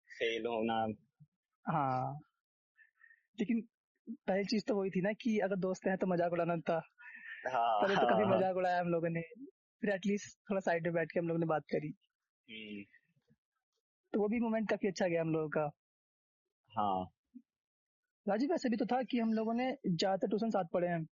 फेल 0.10 0.46
होना 0.46 0.86
हाँ। 1.66 2.20
लेकिन 3.40 3.62
पहली 4.08 4.44
चीज़ 4.46 4.64
तो 4.68 4.76
वही 4.76 4.90
थी 4.90 5.02
ना 5.02 5.12
कि 5.14 5.40
अगर 5.40 5.56
दोस्त 5.56 5.88
हैं 5.88 5.98
तो 5.98 6.08
मज़ाक 6.08 6.32
उड़ाना 6.32 6.58
था। 6.58 6.80
हाँ। 7.48 7.82
पहले 7.82 7.96
तो 7.96 8.08
काफ़ी 8.08 8.24
हाँ, 8.24 8.38
मज़ाक 8.38 8.56
उड़ाया 8.58 8.80
हम 8.80 8.88
लोगों 8.88 9.10
ने। 9.10 9.22
फिर 9.82 9.90
एटलीस्ट 9.90 10.38
थोड़ा 10.50 10.60
साइड 10.60 10.84
में 10.84 10.94
बैठ 10.94 11.12
के 11.12 11.20
हम 11.20 11.28
लोगों 11.28 11.40
ने 11.40 11.46
बात 11.46 11.64
करी। 11.64 11.94
हम्म, 12.50 12.84
तो 14.16 14.20
वो 14.20 14.28
भी 14.28 14.40
मोमेंट 14.40 14.70
काफ़ी 14.70 14.88
अच्छा 14.88 15.08
गया 15.08 15.22
हम 15.22 15.30
लोगों 15.30 15.50
का। 15.50 15.72
हाँ। 16.72 17.12
राजीव 18.28 18.54
ऐसे 18.54 18.70
भी 18.70 18.78
तो 18.78 18.86
था 18.86 19.04
कि 19.04 19.20
हम 19.20 19.34
लोगों 19.34 19.54
ने 19.54 19.78
ज़्यादातर 19.88 20.28
ट्यूशन 20.28 20.50
साथ 20.50 20.64
पढ़े 20.74 20.88
हैं। 20.88 21.06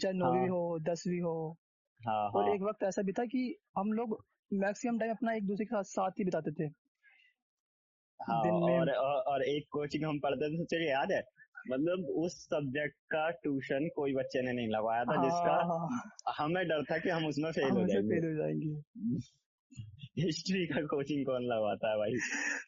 चाहे 0.00 0.14
नौवीं 0.14 0.40
हाँ। 0.40 0.48
हो 0.48 0.78
दसवीं 0.78 1.20
हो। 1.20 1.56
हाँ 2.00 2.30
और 2.30 2.44
हाँ। 2.44 2.54
एक 2.54 2.62
वक्त 2.62 2.82
ऐसा 2.82 3.02
भी 3.02 3.12
था 3.12 3.24
कि 3.24 3.58
हम 3.78 3.92
लोग 3.92 4.24
मैक्सिमम 4.52 4.98
टाइम 4.98 5.10
अपना 5.10 5.32
एक 5.32 5.46
दूसरे 5.46 5.64
के 5.64 5.76
साथ 5.76 5.82
साथ 5.82 6.10
ही 6.10 6.24
बिताते 6.24 6.52
थे। 6.52 6.64
हाँ 8.22 8.42
दिन 8.42 8.54
में- 8.54 8.80
और 8.80 8.90
और 8.90 9.20
और 9.22 9.42
एक 9.42 9.66
कोचिंग 9.70 10.04
हम 10.04 10.18
पढ़ते 10.18 10.50
थे 10.50 10.64
तुझे 10.64 10.90
याद 10.90 11.12
है? 11.12 11.22
मतलब 11.70 12.06
उस 12.16 12.44
सब्जेक्ट 12.44 12.96
का 13.12 13.30
ट्यूशन 13.30 13.88
कोई 13.88 14.14
बच्चे 14.14 14.42
ने 14.42 14.52
नहीं 14.52 14.68
लगवाया 14.68 15.04
था 15.04 15.16
हाँ, 15.16 15.24
जिसका 15.24 15.52
हाँ, 15.52 16.34
हमें 16.38 16.68
डर 16.68 16.82
था 16.82 16.98
कि 16.98 17.08
हम 17.08 17.26
उसमें 17.26 17.52
फेल 17.52 17.70
हो 17.70 17.86
जाएँगे। 17.86 18.20
फेल 18.20 18.30
हो 18.30 18.36
जाएँगे। 18.36 18.72
हिस्ट्री 20.18 20.66
का 20.66 20.80
कोचिंग 20.80 21.26
कौन 21.26 21.42
लगवाता 21.42 21.90
है 21.90 21.96
भाई। 21.96 22.12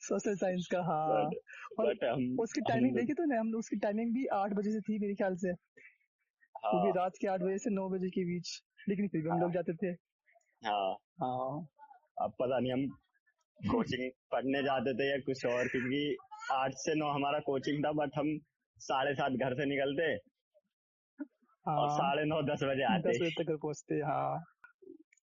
सोशल 0.00 0.36
साइंस 0.36 0.68
का 0.72 0.82
हाँ। 0.82 1.26
बट 1.26 1.34
और 1.78 1.86
बट 1.86 2.04
हम 2.04 2.36
उसकी 2.40 2.60
टाइमिंग 2.60 2.96
देखी 2.96 3.12
तूने? 3.12 3.36
हम 3.36 3.54
उसकी 3.54 3.76
टाइमिंग 3.76 4.14
भी 4.14 4.26
आठ 4.26 4.52
बजे 4.52 4.72
से 4.72 4.80
थी 4.80 4.98
मेरे 4.98 5.14
ख्याल 5.14 5.36
से। 5.36 5.48
हाँ। 6.64 6.92
रात 6.96 7.12
के 7.20 7.26
आठ 7.26 7.40
बजे 7.40 7.58
से 7.58 7.70
नौ 7.70 7.88
बजे 7.88 8.10
के 8.10 8.24
बीच। 8.24 8.62
लेकिन 8.88 9.08
फिर 9.08 9.22
भी 9.22 9.28
हम 9.28 9.40
लोग 9.40 9.52
जाते 9.52 9.74
थे। 9.74 9.86
हाँ। 10.66 10.92
हाँ। 11.20 11.68
अब 12.22 12.30
पता 12.40 12.58
नहीं 12.58 12.72
हम 12.72 12.86
कोचिंग 13.70 14.10
पढ़ने 14.32 14.62
जाते 14.62 14.94
थे 14.94 15.10
या 15.10 15.18
कुछ 15.18 15.46
और 15.46 15.68
क्योंकि 15.68 16.16
आठ 16.52 16.72
से 16.74 16.94
नौ 16.94 17.06
हमारा 17.06 17.38
कोचिंग 17.38 17.84
था 17.84 17.92
बट 17.92 18.10
हम 18.18 18.38
साढ़े 18.76 19.14
सात 19.14 19.32
घर 19.32 19.54
से 19.54 19.64
निकलते। 19.64 20.02
हाँ, 21.68 21.76
और 21.78 21.88
हाँ। 21.88 21.98
साढ़े 21.98 22.24
नौ 22.24 22.42
दस 22.42 22.60
बजे 22.62 22.82
आते। 22.82 23.10
दस 23.10 23.18
बजे 23.22 23.44
तक 23.44 23.58
पहुँचते 23.62 23.94
हाँ। 23.94 24.44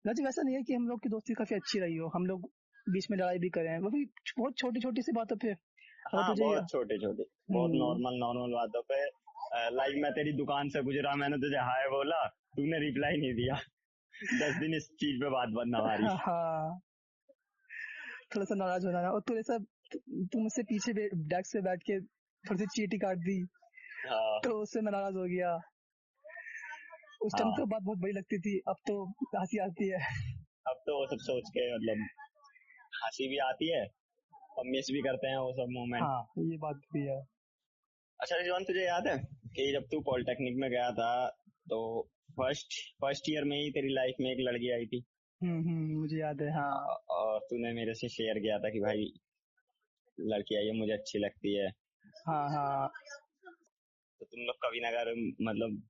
राजीव 0.06 0.28
ऐसा 0.28 0.42
नहीं 0.42 0.56
है 0.56 0.62
कि 0.64 0.74
हम 0.74 0.88
लोग 0.88 1.00
की 1.04 1.10
दोस्ती 1.10 1.34
काफ़ी 1.34 1.56
अच्छी 1.56 1.80
रही 1.80 1.96
हो 1.96 2.08
हम 2.16 2.26
लोग 2.26 2.46
बीच 2.88 3.08
में 3.12 3.18
लड़ाई 3.18 3.38
भी 3.40 3.50
करे 3.50 3.70
हैं 3.70 3.80
वो 3.80 3.90
भी 3.90 4.04
बहुत 4.40 4.58
छोटी 4.58 4.80
छोटी 4.80 5.02
सी 5.02 5.12
बातों 5.12 5.36
पे। 5.38 5.52
हाँ 6.14 6.36
बहुत 6.36 6.70
छोटे 6.70 6.98
छोटे 6.98 7.24
बहुत 7.52 7.70
हम्म। 7.70 7.80
नॉर्मल 7.80 8.18
नॉर्मल 8.20 8.54
बातों 8.54 8.82
पे 8.92 9.02
लाइक 9.76 10.02
मैं 10.04 10.12
तेरी 10.12 10.34
दुकान 10.38 10.70
से 10.70 10.82
गुजरा 10.84 11.16
मैंने 11.16 11.38
तुझे 11.38 11.58
हाय 11.58 11.88
बोला 11.88 12.26
तूने 12.58 12.80
रिप्लाई 12.80 13.18
नहीं 13.18 13.34
दिया। 13.34 13.60
दस 14.42 14.58
दिन 14.58 14.74
इस 14.76 14.90
चीज़ 15.00 15.22
पे 15.22 15.30
बात 15.30 15.50
बंद 15.50 15.76
हमारी 15.76 16.04
हाँ। 16.26 16.80
थोड़ा 18.36 18.46
सा 18.46 18.56
नाराज़ 18.56 18.86
होना 18.86 19.10
और 19.12 19.22
थोड़ा 19.30 19.42
सा 19.42 19.58
तुम 20.34 20.42
मुझसे 20.42 20.64
पीछे 20.64 20.94
डेस्क 21.34 21.54
पे 21.54 21.62
बैठ 21.62 21.84
के 21.90 22.00
थोड़ी 22.44 22.60
सी 22.60 22.66
चीटी 22.76 22.98
काट 22.98 23.18
दी 23.30 23.40
हाँ। 24.10 24.40
तो 24.44 24.62
उससे 24.62 24.82
मैं 24.82 24.92
नाराज़ 24.92 25.16
हो 25.16 25.26
गया। 25.26 25.58
उस 27.22 27.34
टाइम 27.38 27.48
हाँ। 27.48 27.58
तो 27.58 27.66
बात 27.66 27.82
बहुत 27.82 27.98
बड़ी 28.00 28.14
लगती 28.14 28.40
थी 28.40 28.58
अब 28.68 28.76
तो 28.88 28.94
हँसी 29.36 29.58
आती 29.66 29.88
है। 29.90 30.00
अब 30.68 30.82
तो 30.86 30.98
वो 31.00 31.06
सब 31.08 31.20
सोच 31.26 31.50
के 31.58 31.66
मतलब 31.76 32.06
हँसी 33.04 33.28
भी 33.30 33.38
आती 33.50 33.70
है 33.72 33.84
और 34.58 34.66
मिस 34.68 34.90
भी 34.92 35.02
करते 35.02 35.28
हैं 35.28 35.38
वो 35.38 35.52
सब 35.54 35.72
मोमेंट 35.74 36.04
हाँ 36.04 36.22
ये 36.46 36.58
बात 36.58 36.82
भी 36.94 37.06
है। 37.06 37.20
अच्छा 38.20 38.38
रिजवान 38.38 38.64
तुझे 38.64 38.86
याद 38.86 39.08
है 39.08 39.18
कि 39.56 39.72
जब 39.74 39.88
तू 39.92 40.00
पॉलिटेक्निक 40.10 40.58
में 40.58 40.70
गया 40.72 40.92
था 41.00 41.12
तो 41.70 41.80
फ़र्स्ट 42.32 42.74
फ़र्स्ट 43.02 43.30
ईयर 43.30 43.44
में 43.44 43.58
ही 43.58 43.70
तेरी 43.72 43.94
लाइफ 43.94 44.16
में 44.22 44.30
एक 44.32 44.38
लड़की 44.42 44.72
आई 44.72 44.86
थी। 44.86 45.04
हम्म 45.42 45.60
हम्म 45.68 46.00
मुझे 46.00 46.18
याद 46.20 46.42
है 46.42 46.52
हाँ। 46.54 46.96
और 47.18 47.40
तूने 47.50 47.72
मेरे 47.74 47.94
से 47.94 48.10
शेयर 48.10 48.40
किया 48.40 48.58
था 48.60 48.70
कि 48.70 48.80
भाई 48.80 49.12
लड़की 50.18 50.56
आई 50.58 50.66
है 50.66 50.78
मुझे 50.80 50.94
अच्छी 50.94 51.20
लगती 51.20 51.54
है। 51.56 51.68
हाँ 52.28 52.48
हाँ। 52.50 52.92
तो 53.46 54.26
तुम 54.26 54.42
लोग 54.46 54.56
कभी 54.66 54.80
नगर 54.80 55.14
मतलब 55.42 55.82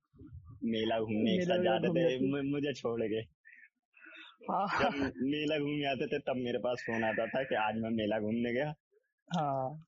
मेला 0.64 0.98
घूमने 1.00 1.34
एक 1.34 1.42
साथ 1.42 1.62
जाते 1.62 1.88
थे 1.88 2.42
मुझे 2.50 2.72
छोड़ 2.72 3.02
के। 3.02 3.20
हाँ। 4.50 4.66
जब 4.80 4.94
मेला 5.22 5.58
घूमने 5.58 5.86
आते 5.86 6.06
थे 6.06 6.18
तब 6.18 6.36
मेरे 6.36 6.58
पास 6.58 6.84
फ़ोन 6.86 7.04
आता 7.04 7.26
था 7.26 7.42
कि 7.42 7.54
आज 7.54 7.74
मैं 7.76 7.90
मेला 7.90 8.18
घूमने 8.18 8.52
गया। 8.52 8.74
हाँ। 9.28 9.86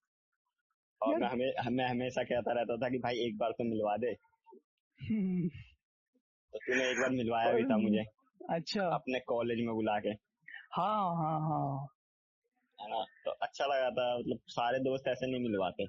और 1.02 1.18
मैं 1.18 1.28
हमें 1.28 1.52
मैं 1.70 1.86
हमेशा 1.88 2.22
कहता 2.22 2.52
रहता 2.52 2.76
था 2.76 2.88
कि 2.88 2.98
भाई 2.98 3.14
एक 3.16 3.38
बार 3.38 3.50
तो 3.50 3.64
मिलवा 3.64 3.96
दे। 3.96 4.12
तो 6.52 6.58
तूने 6.58 6.90
एक 6.90 6.96
बार 6.98 7.10
मिलवाया 7.10 7.52
भी 7.52 7.64
था 7.64 7.76
मुझे 7.76 8.04
अच्छा। 8.50 8.86
अपने 8.94 9.20
कॉलेज 9.20 9.58
में 9.58 9.74
बुला 9.74 9.98
के। 9.98 10.10
हाँ 10.72 11.16
हाँ 11.16 11.40
हाँ। 11.40 11.86
है 12.80 12.90
ना? 12.90 13.04
तो 13.24 13.30
अच्छा 13.30 13.66
लगा 13.66 13.90
था 13.90 14.18
मतलब 14.18 14.38
सारे 14.48 14.78
दोस्त 14.78 15.08
ऐसे 15.08 15.26
नहीं 15.26 15.40
मिलवाते। 15.40 15.84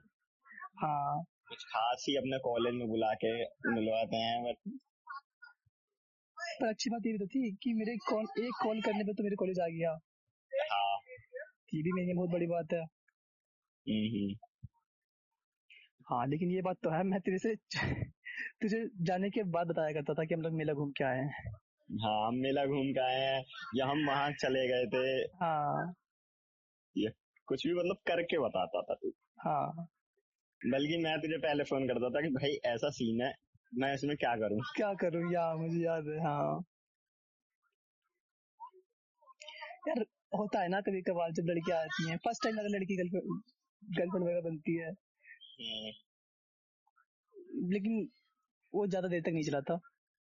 हाँ। 0.77 1.23
कुछ 1.47 1.63
खास 1.63 2.05
ही 2.09 2.15
अपने 2.15 2.37
कॉलेज 2.39 2.73
में 2.73 2.87
बुला 2.87 3.13
के 3.13 3.31
मिलवाते 3.71 4.17
हैं 4.17 4.43
बट 4.43 4.57
पर 6.61 6.67
अच्छी 6.67 6.89
बात 6.89 7.05
ये 7.05 7.11
भी 7.11 7.17
तो 7.17 7.27
थी 7.27 7.51
कि 7.63 7.73
मेरे 7.73 7.95
कॉल 8.09 8.25
एक 8.39 8.63
कॉल 8.63 8.81
करने 8.81 9.03
पे 9.03 9.13
तो 9.13 9.23
मेरे 9.23 9.35
कॉलेज 9.35 9.59
आ 9.59 9.67
गया। 9.67 9.89
हाँ। 10.71 10.97
ये 11.73 11.81
भी 11.81 11.91
मेरे 11.91 12.05
लिए 12.05 12.15
बहुत 12.15 12.29
बड़ी 12.29 12.47
बात 12.47 12.73
है। 12.73 12.83
हाँ 16.09 16.25
लेकिन 16.27 16.51
ये 16.51 16.61
बात 16.61 16.77
तो 16.83 16.89
है 16.89 17.03
मैं 17.03 17.19
तेरे 17.19 17.37
से 17.37 17.55
तुझे 18.61 18.89
जाने 19.01 19.29
के 19.29 19.43
बाद 19.43 19.67
बताया 19.67 19.93
करता 19.93 20.13
था 20.13 20.25
कि 20.25 20.33
हम 20.33 20.41
लोग 20.41 20.53
मेला 20.53 20.73
घूम 20.73 20.91
के 20.91 21.03
आए 21.03 21.17
हैं। 21.17 21.51
हाँ 21.89 22.27
हम 22.27 22.35
मेला 22.35 22.65
घूम 22.65 22.91
के 22.91 22.99
आए 22.99 23.19
हैं 23.19 23.43
या 23.75 23.85
हम 23.85 24.05
वहाँ 24.07 24.31
चले 24.31 24.67
गए 24.67 24.85
थे। 24.85 25.21
हाँ। 25.43 25.93
ये 26.97 27.11
कुछ 27.47 27.67
भी 27.67 27.73
मतलब 27.73 27.95
करके 27.95 28.39
बताता 28.39 28.81
था 28.81 28.93
तू। 28.93 29.13
हाँ। 29.39 29.87
बल्कि 30.65 30.97
मैं 30.97 31.19
तुझे 31.21 31.37
पहले 31.37 31.63
फ़ोन 31.63 31.87
करता 31.87 32.09
था 32.09 32.21
कि 32.21 32.29
भाई 32.29 32.53
ऐसा 32.65 32.89
सीन 32.89 33.21
है 33.21 33.33
मैं 33.73 33.93
इसमें 33.93 34.15
क्या 34.17 34.35
करूँ? 34.35 34.59
क्या 34.75 34.93
करूँ? 34.93 35.33
या 35.33 35.53
मुझे 35.55 35.79
याद 35.79 36.07
है 36.07 36.19
हाँ। 36.19 36.63
यार 39.87 40.05
होता 40.37 40.61
है 40.61 40.67
ना 40.67 40.81
कभी 40.81 41.01
कभार 41.01 41.31
जब 41.31 41.45
लड़कियाँ 41.45 41.79
आती 41.79 42.09
हैं 42.09 42.17
फ़र्स्ट 42.17 42.43
टाइम 42.43 42.57
अगर 42.57 42.69
लड़की 42.69 42.95
गर्लफ्रेंड 42.95 43.41
गर्लफ्रेंड 43.83 44.25
वगैरह 44.25 44.41
बनती 44.41 44.75
है। 44.75 44.89
हम्म, 45.59 45.91
लेकिन 47.73 48.09
वो 48.73 48.87
ज़्यादा 48.87 49.07
देर 49.07 49.21
तक 49.21 49.29
नहीं 49.29 49.43
चलाता। 49.43 49.75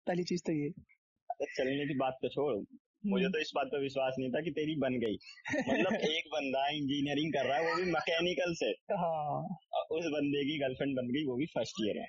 पहली 0.07 0.25
चीज़ 0.25 0.43
तो 0.47 0.53
ये। 0.53 0.71
चलने 1.47 1.87
की 1.87 1.95
बात 1.95 2.19
तो 2.23 2.29
छोड़। 2.29 2.55
मुझे 3.09 3.25
हम्म, 3.25 3.33
तो 3.33 3.39
इस 3.39 3.53
बात 3.55 3.67
पर 3.67 3.81
विश्वास 3.81 4.15
नहीं 4.19 4.31
था 4.31 4.41
कि 4.41 4.51
तेरी 4.51 4.75
बन 4.77 4.99
गई। 4.99 5.15
मतलब 5.69 5.93
एक 6.11 6.29
बंदा 6.33 6.69
इंजीनियरिंग 6.69 7.33
कर 7.33 7.47
रहा 7.47 7.57
है 7.59 7.71
वो 7.71 7.77
भी 7.77 7.91
मैकेनिकल 7.93 8.55
से। 8.55 8.71
हाँ। 8.95 9.43
उस 9.91 10.05
बंदे 10.07 10.45
की 10.45 10.59
गर्लफ्रेंड 10.59 10.97
बन 10.97 11.09
गई 11.09 11.25
वो 11.27 11.37
भी 11.37 11.47
फ़र्स्ट 11.47 11.77
ईयर 11.81 11.99
में 11.99 12.07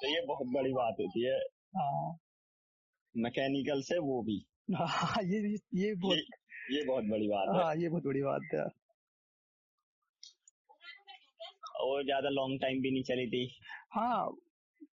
तो 0.00 0.08
ये 0.08 0.20
बहुत 0.26 0.46
बड़ी 0.54 0.72
बात 0.72 0.96
होती 1.00 1.24
है। 1.26 1.38
हाँ। 1.76 2.18
मैकेनिकल 3.16 3.80
से 3.82 3.98
वो 3.98 4.22
भी। 4.22 4.44
हाँ 4.74 5.22
ये 5.22 5.38
ये 5.74 5.94
बहुत 5.94 6.16
ये 6.16 6.76
ये 6.78 6.84
बहुत 6.86 7.04
बड़ी 7.04 7.28
बात 7.28 7.48
हाँ, 7.48 7.58
है 7.58 7.64
हाँ 7.64 7.76
ये 7.76 7.88
बहुत 7.88 8.02
बड़ी 8.02 8.22
बात 8.22 8.40
है। 8.54 8.64
और 11.80 12.04
ज़्यादा 12.04 12.28
लॉन्ग 12.28 12.60
टाइम 12.60 12.80
भी 12.82 12.90
नहीं 12.90 13.02
चली 13.02 13.26
थी। 13.26 13.56
हाँ 13.92 14.36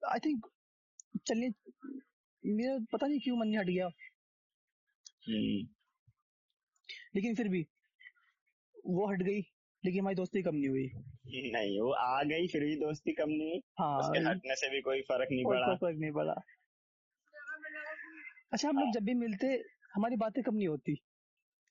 आई 0.10 0.20
थिंक 0.20 0.46
चलिए 1.27 1.50
मेरा 2.46 2.77
पता 2.91 3.08
नहीं 3.08 3.20
क्यों 3.20 3.38
मन 3.38 3.48
नहीं 3.48 3.58
हट 3.58 3.67
गया। 3.67 3.89
लेकिन 7.15 7.36
फिर 7.36 7.48
भी 7.48 7.68
वो 8.86 9.12
हट 9.12 9.22
गई 9.22 9.39
लेकिन 9.86 10.00
हमारी 10.00 10.15
दोस्ती 10.15 10.42
कम 10.42 10.56
नहीं 10.56 10.70
हुई। 10.70 10.92
नहीं 11.51 11.82
वो 11.82 11.92
आ 11.92 12.24
गई 12.24 12.48
फिर 12.48 12.63
भी 12.63 12.75
दोस्ती 12.75 13.13
कम 13.13 13.30
नहीं 13.30 13.60
हाँ 13.80 14.00
उसके 14.00 14.20
हटने 14.20 14.56
से 14.56 14.70
भी 14.70 14.82
कोई 14.82 15.01
फ़र्क 15.01 15.27
नहीं 15.32 15.46
पड़ा। 15.46 15.75
फ़र्क 15.75 15.98
नहीं 16.00 16.12
पड़ा। 16.12 16.34
अच्छा 18.53 18.70
हम 18.70 18.77
लोग 18.80 18.94
जब 18.94 19.03
भी 19.03 19.13
मिलते 19.13 19.48
हमारी 19.96 20.15
बातें 20.15 20.44
कम 20.44 20.56
नहीं 20.56 20.68
होती। 20.68 21.01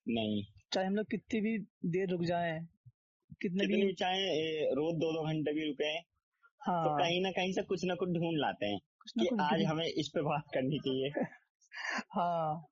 नहीं। 0.09 0.44
चाहे 0.73 0.87
हम 0.87 0.94
लोग 0.94 1.06
कितनी 1.06 1.40
भी 1.40 1.59
देर 1.85 2.09
रुक 2.09 2.23
जाएँ 2.23 2.68
कितने 3.42 3.66
भी 3.66 3.85
भी 3.85 3.92
चाहे 3.92 4.75
रोज 4.75 4.94
दो 4.94 5.12
दो 5.12 5.26
घंटे 5.26 5.52
भी 5.52 5.68
रुके 5.68 5.85
हाँ 5.85 6.85
तो 6.85 6.88
हाँ। 6.88 6.99
कहीं 6.99 7.23
ना 7.23 7.30
कहीं 7.30 7.52
से 7.52 7.62
कुछ 7.62 7.85
ना 7.85 7.94
कुछ 7.94 8.09
ढूंढ 8.09 8.38
लाते 8.38 8.66
हैं 8.66 8.78
कि 9.18 9.28
आज 9.40 9.62
हमें 9.62 9.87
इस 9.87 10.09
पे 10.09 10.23
बात 10.23 10.44
करनी 10.54 10.78
चाहिए। 10.78 11.11
हाँ। 12.14 12.71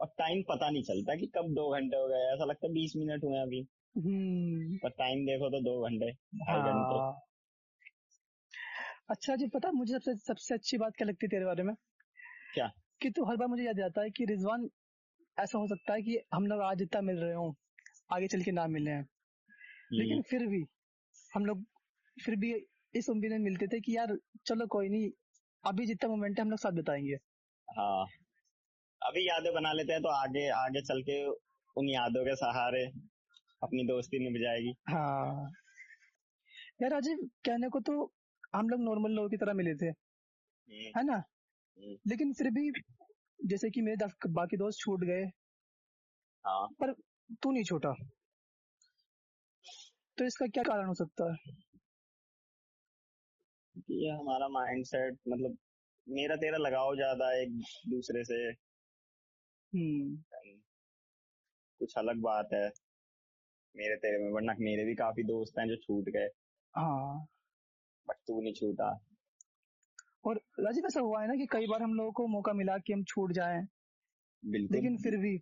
और 0.00 0.06
टाइम 0.18 0.42
पता 0.42 0.70
नहीं 0.70 0.82
चलता 0.82 1.14
कि 1.14 1.26
कब 1.26 1.42
दो 1.42 1.74
घंटे 1.74 1.96
हो 1.96 2.08
गए 2.08 2.34
ऐसा 2.34 2.44
लगता 2.44 2.66
है 2.66 2.72
बीस 2.72 2.92
मिनट 2.96 3.24
हुए 3.24 3.38
अभी। 3.38 3.68
हम्म। 3.96 4.76
पर 4.76 4.90
टाइम 4.90 5.26
देखो 5.26 5.48
तो 5.48 5.60
दो 5.60 5.84
घंटे 5.84 6.12
ढाई 6.12 6.58
घंटे। 6.58 6.98
हाँ। 6.98 7.20
अच्छा 9.10 9.36
जी 9.36 9.46
पता 9.46 9.70
मुझे 9.70 9.94
सबसे 9.94 10.14
सबसे 10.14 10.54
अच्छी 10.54 10.78
बात 10.78 10.92
क्या 10.96 11.08
लगती 11.08 11.26
है 11.26 11.28
तेरे 11.28 11.44
बारे 11.44 11.62
में? 11.62 11.74
क्या? 12.54 12.70
कि 13.02 13.10
तू 13.10 13.24
हर 13.24 13.36
बार 13.36 13.48
मुझे 13.48 13.64
याद 13.64 13.74
दिलाता 13.76 14.02
है 14.02 14.10
कि 14.10 14.24
रिजवान 14.24 14.68
ऐसा 15.38 15.58
हो 15.58 15.66
सकता 15.66 15.92
है 15.92 16.02
कि 16.02 16.18
हम 16.34 16.46
लोग 16.46 16.60
आज 16.62 16.82
इतना 16.82 17.00
मिल 17.00 17.16
रहे 17.16 17.34
हो 17.34 17.56
आगे 18.12 18.26
चल 18.26 18.42
के 18.42 18.50
ना 18.50 18.66
मिले 18.66 18.90
हैं। 18.90 19.06
लेकिन 19.92 20.12
हम्म, 20.12 20.22
फिर 20.22 20.46
भी 20.46 20.64
हम 21.34 21.46
लोग 21.46 21.64
फिर 22.24 22.36
भी 22.36 22.54
इस 22.94 23.08
उम्मीद 23.10 23.30
में 23.30 23.38
मिलते 23.38 23.66
थे 23.66 23.80
कि 23.80 23.96
यार 23.96 24.16
चलो 24.46 24.66
कोई 24.66 24.88
नहीं 24.88 25.10
अभी 25.64 25.86
जितना 25.86 26.10
मोमेंट 26.10 26.38
है 26.38 26.44
हम 26.44 26.50
लोग 26.50 26.58
साथ 26.58 26.72
बताएँगे। 26.72 27.14
हाँ। 27.70 28.06
अभी 29.06 29.28
यादें 29.28 29.52
बना 29.54 29.72
लेते 29.72 29.92
हैं 29.92 30.02
तो 30.02 30.08
आगे 30.08 30.48
आगे 30.48 30.80
चल 30.80 31.02
के 31.02 31.26
उन 31.76 31.88
यादों 31.88 32.24
के 32.24 32.36
सहारे 32.36 32.84
अपनी 33.62 33.86
दोस्ती 33.86 34.18
निभ 34.18 34.42
जाएगी 34.42 34.74
हाँ। 34.88 35.50
यार 36.82 36.92
अजय 36.92 37.14
कहने 37.44 37.68
को 37.68 37.80
तो 37.80 38.12
हम 38.56 38.68
लोग 38.68 38.80
नॉर्मल 38.80 39.10
लोगों 39.10 39.28
की 39.28 39.36
तरह 39.36 39.52
मिले 39.52 39.74
थे। 39.74 39.86
हम्म, 39.86 40.98
है 40.98 41.04
ना? 41.04 41.16
हम्म। 41.78 41.96
लेकिन 42.08 42.32
फिर 42.32 42.50
भी 42.50 42.70
जैसे 43.44 43.70
कि 43.70 43.80
मेरे 43.80 44.06
बाकी 44.28 44.56
दोस्त 44.56 44.78
छूट 44.78 45.00
गए। 45.00 45.24
हाँ। 46.46 46.94
तू 47.42 47.50
नहीं 47.50 47.64
छूटा। 47.64 47.94
तो 50.18 50.24
इसका 50.24 50.46
क्या 50.46 50.62
कारण 50.62 50.86
हो 50.86 50.94
सकता 50.94 51.32
है? 51.32 51.36
ये 53.90 54.10
हमारा 54.10 54.48
माइंडसेट 54.48 55.18
मतलब 55.28 55.58
मेरा 56.08 56.36
तेरा 56.36 56.58
लगाव 56.58 56.94
ज़्यादा 56.94 57.30
है 57.30 57.42
एक 57.42 57.52
दूसरे 57.88 58.24
से। 58.24 58.67
हम्म। 59.74 60.16
कुछ 61.78 61.94
अलग 61.98 62.20
बात 62.20 62.48
है। 62.52 62.70
मेरे 63.76 63.96
तेरे 63.96 64.24
में 64.24 64.32
वरना 64.32 64.54
मेरे 64.60 64.84
भी 64.84 64.94
काफ़ी 64.94 65.22
दोस्त 65.22 65.58
हैं 65.58 65.68
जो 65.68 65.76
छूट 65.76 66.04
गए। 66.08 66.28
हाँ। 66.74 67.26
बट 68.08 68.14
तू 68.14 68.40
नहीं 68.40 68.52
छूटा। 68.52 69.04
और 70.24 70.40
राजीव 70.60 70.86
ऐसा 70.86 71.00
हुआ 71.00 71.22
है 71.22 71.28
ना 71.28 71.34
कि 71.34 71.46
कई 71.46 71.66
बार 71.66 71.82
हम 71.82 71.94
लोगों 71.94 72.12
को 72.12 72.26
मौका 72.26 72.52
मिला 72.52 72.78
कि 72.78 72.92
हम 72.92 73.04
छूट 73.04 73.32
जाएँ 73.32 73.66
बिल्कुल। 74.44 74.76
लेकिन 74.76 74.96
फिर 74.96 75.16
भी। 75.16 75.38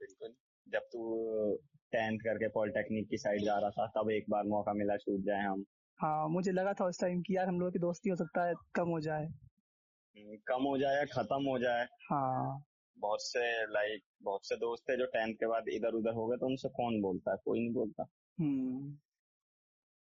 बिल्कुल। 0.00 0.34
जब 0.68 0.80
तू 0.80 1.56
टेंथ 1.92 2.18
करके 2.18 2.48
पॉलिटेक्निक 2.48 3.08
की 3.08 3.16
साइड 3.18 3.44
जा 3.44 3.58
रहा 3.58 3.70
था 3.70 3.86
तब 3.86 4.10
एक 4.10 4.24
बार 4.30 4.44
मौका 4.44 4.72
मिला 4.72 4.96
छूट 4.96 5.20
जाए 5.20 5.42
हम। 5.42 5.64
हाँ 6.00 6.28
मुझे 6.28 6.52
लगा 6.52 6.72
था 6.72 6.84
उस 6.84 7.00
टाइम 7.00 7.22
कि 7.22 7.36
यार 7.36 7.48
हम 7.48 7.60
लोगों 7.60 7.72
की 7.72 7.78
दोस्ती 7.78 8.10
हो 8.10 8.16
सकता 8.16 8.44
है 8.44 8.54
कम 8.74 8.88
हो 8.88 9.00
जाए। 9.00 9.24
हम्म, 9.24 10.36
कम 10.46 10.62
हो 10.62 10.78
जाए 10.78 11.06
खत्म 11.06 11.44
हो 11.44 11.58
जाए। 11.58 11.84
हाँ। 11.84 12.69
बहुत 13.00 13.18
से 13.22 13.62
लाइक 13.66 14.02
बहुत 14.22 14.46
से 14.46 14.56
दोस्त 14.56 14.84
थे 14.90 14.96
जो 14.96 15.06
टेंथ 15.06 15.34
के 15.34 15.46
बाद 15.46 15.64
इधर 15.68 15.88
उधर 15.88 16.10
हो 16.10 16.26
गए 16.26 16.36
तो 16.36 16.46
उनसे 16.46 16.68
कौन 16.68 17.00
बोलता 17.00 17.30
है? 17.30 17.36
कोई 17.44 17.60
नहीं 17.60 17.72
बोलता। 17.72 18.06
हम्म। 18.40 18.98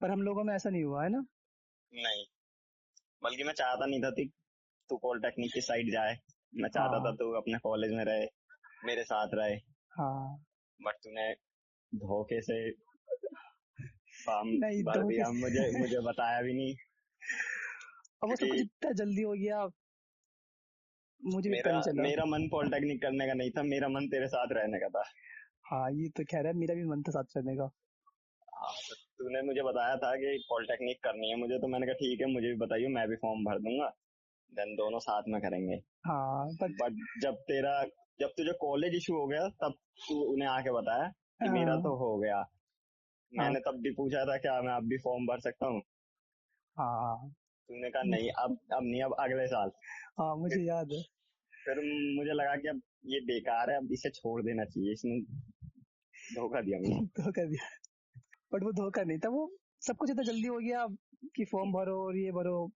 पर 0.01 0.11
हम 0.11 0.23
लोगों 0.23 0.45
में 0.45 0.55
ऐसा 0.55 0.71
नहीं 0.71 0.85
हुआ 0.85 1.03
है 1.03 1.09
ना? 1.09 1.27
नहीं। 1.95 2.25
बल्कि 3.23 3.45
मैं 3.45 3.53
चाहता 3.53 3.87
नहीं 3.87 4.03
था 4.03 4.11
कि 4.11 4.31
तू 4.89 4.97
पॉलिटेक्निक 4.97 5.51
की 5.55 5.61
साइड 5.61 5.93
जाए। 5.93 6.19
मैं 6.55 6.69
चाहता 6.69 6.97
हाँ। 6.97 7.07
था 7.07 7.11
तू 7.11 7.33
अपने 7.33 7.59
कॉलेज 7.59 7.93
में 7.93 8.05
रहे 8.05 8.27
मेरे 8.85 9.05
साथ 9.05 9.29
रहे। 9.35 9.57
हाँ। 9.91 10.37
बट 10.83 10.93
तूने 10.93 11.35
धोखे 11.95 12.43
से 12.43 12.71
नहीं, 14.29 14.85
भर 14.85 15.03
दिया। 15.03 15.31
मुझे 15.33 15.79
मुझे 15.81 16.01
बताया 16.01 16.43
भी 16.43 16.55
नहीं। 16.55 16.75
अब 18.23 18.31
वो 18.31 18.37
सब 18.37 18.47
कुछ 18.47 18.61
इतना 18.61 18.91
जल्दी 18.91 19.23
हो 19.23 19.33
गया। 19.33 19.69
मुझे 21.25 21.51
भी 21.51 21.61
पता 21.61 21.71
मेरा 21.71 21.81
चला। 21.81 22.03
मेरा 22.03 22.25
मन 22.25 22.49
पॉलिटेक्निक 22.49 23.03
करने 23.03 23.27
का 23.27 23.35
नहीं 23.35 23.51
था 23.51 23.63
मेरा 23.63 23.89
मन 23.89 24.09
तेरे 24.09 24.27
साथ 24.27 24.53
रहने 24.53 24.79
का 24.79 24.89
था। 24.89 25.03
हाँ 25.67 25.91
ये 25.93 26.09
तो 26.09 26.25
खैर 26.25 26.47
है 26.47 26.53
मेरा 26.53 26.75
भी 26.75 26.85
मन 26.85 27.03
था 27.03 27.13
साथ 27.13 27.37
रहने 27.37 27.57
का। 27.57 27.65
हाँ, 28.57 28.73
तो 28.89 28.95
तूने 29.19 29.43
मुझे 29.43 29.63
बताया 29.63 29.97
था 29.97 30.15
कि 30.17 30.37
पॉलिटेक्निक 30.49 31.03
करनी 31.05 31.31
है 31.31 31.37
मुझे 31.37 31.59
तो 31.59 31.69
मैंने 31.69 31.87
कहा 31.87 31.95
ठीक 31.95 32.21
है 32.21 32.27
मुझे 32.33 32.49
भी 32.49 32.57
बताइए 32.57 32.89
मैं 32.89 33.09
भी 33.09 33.17
फॉर्म 33.17 33.45
भर 33.45 33.59
दूँगा 33.59 33.89
देन 34.53 34.75
दोनों 34.75 34.99
साथ 34.99 35.23
में 35.29 35.41
करेंगे। 35.41 35.75
हाँ 36.07 36.47
बट 36.63 36.77
बट 36.83 37.05
जब 37.23 37.35
तेरा 37.45 37.83
जब 38.21 38.35
तुझे 38.37 38.53
कॉलेज 38.61 38.95
इशू 38.95 39.15
हो 39.15 39.27
गया 39.27 39.49
तब 39.63 39.75
तू 40.09 40.21
उन्हें 40.33 40.49
आके 40.49 40.71
बताया 40.71 41.09
कि 41.43 41.49
मेरा 41.49 41.73
हाँ। 41.73 41.83
तो 41.83 41.95
हो 41.97 42.17
गया। 42.19 42.45
मैंने 43.33 43.61
तब 43.61 43.81
भी 43.81 43.91
पूछा 43.91 44.25
था 44.25 44.37
क्या 44.37 44.61
मैं 44.63 44.73
अब 44.73 44.85
भी 44.85 44.99
फॉर्म 44.99 45.27
भर 45.27 45.41
सकता 45.41 45.67
हूँ? 45.67 45.81
हाँ। 46.77 47.35
तूने 47.69 47.91
कहा 47.91 48.03
नहीं 48.03 48.31
अब 48.31 48.59
अब 48.73 48.83
नहीं 48.83 49.03
अब 49.03 49.15
अगले 49.19 49.47
साल। 49.47 49.71
हाँ 50.19 50.37
मुझे 50.37 50.61
याद 50.63 50.93
है। 50.93 51.03
फिर 51.53 51.79
मुझे 52.17 52.33
लगा 52.33 52.57
कि 52.57 52.69
अब 52.69 52.81
ये 53.07 53.21
बेकार 53.21 53.71
है 53.71 53.77
अब 53.77 53.93
इसे 53.93 54.11
छोड़ 54.11 54.41
देना 54.43 54.65
चाहिए 54.65 54.93
इसने 54.93 55.21
धोखा 56.35 56.61
दिया 56.61 56.79
मुझे। 56.79 56.91
धोखा 57.23 57.45
दिया। 57.45 57.69
बट 58.53 58.63
वो 58.63 58.73
धोखा 58.73 59.03
नहीं 59.03 59.19
था 59.19 59.29
वो 59.29 59.51
सब 59.83 59.97
कुछ 59.97 60.11
इतना 60.11 60.23
जल्दी 60.23 60.49
हो 60.49 60.59
गया 60.59 60.87
कि 61.37 61.45
फॉर्म 61.45 61.73
भरो 61.73 62.07
और 62.07 62.17
ये 62.17 62.33
भरो। 62.33 62.71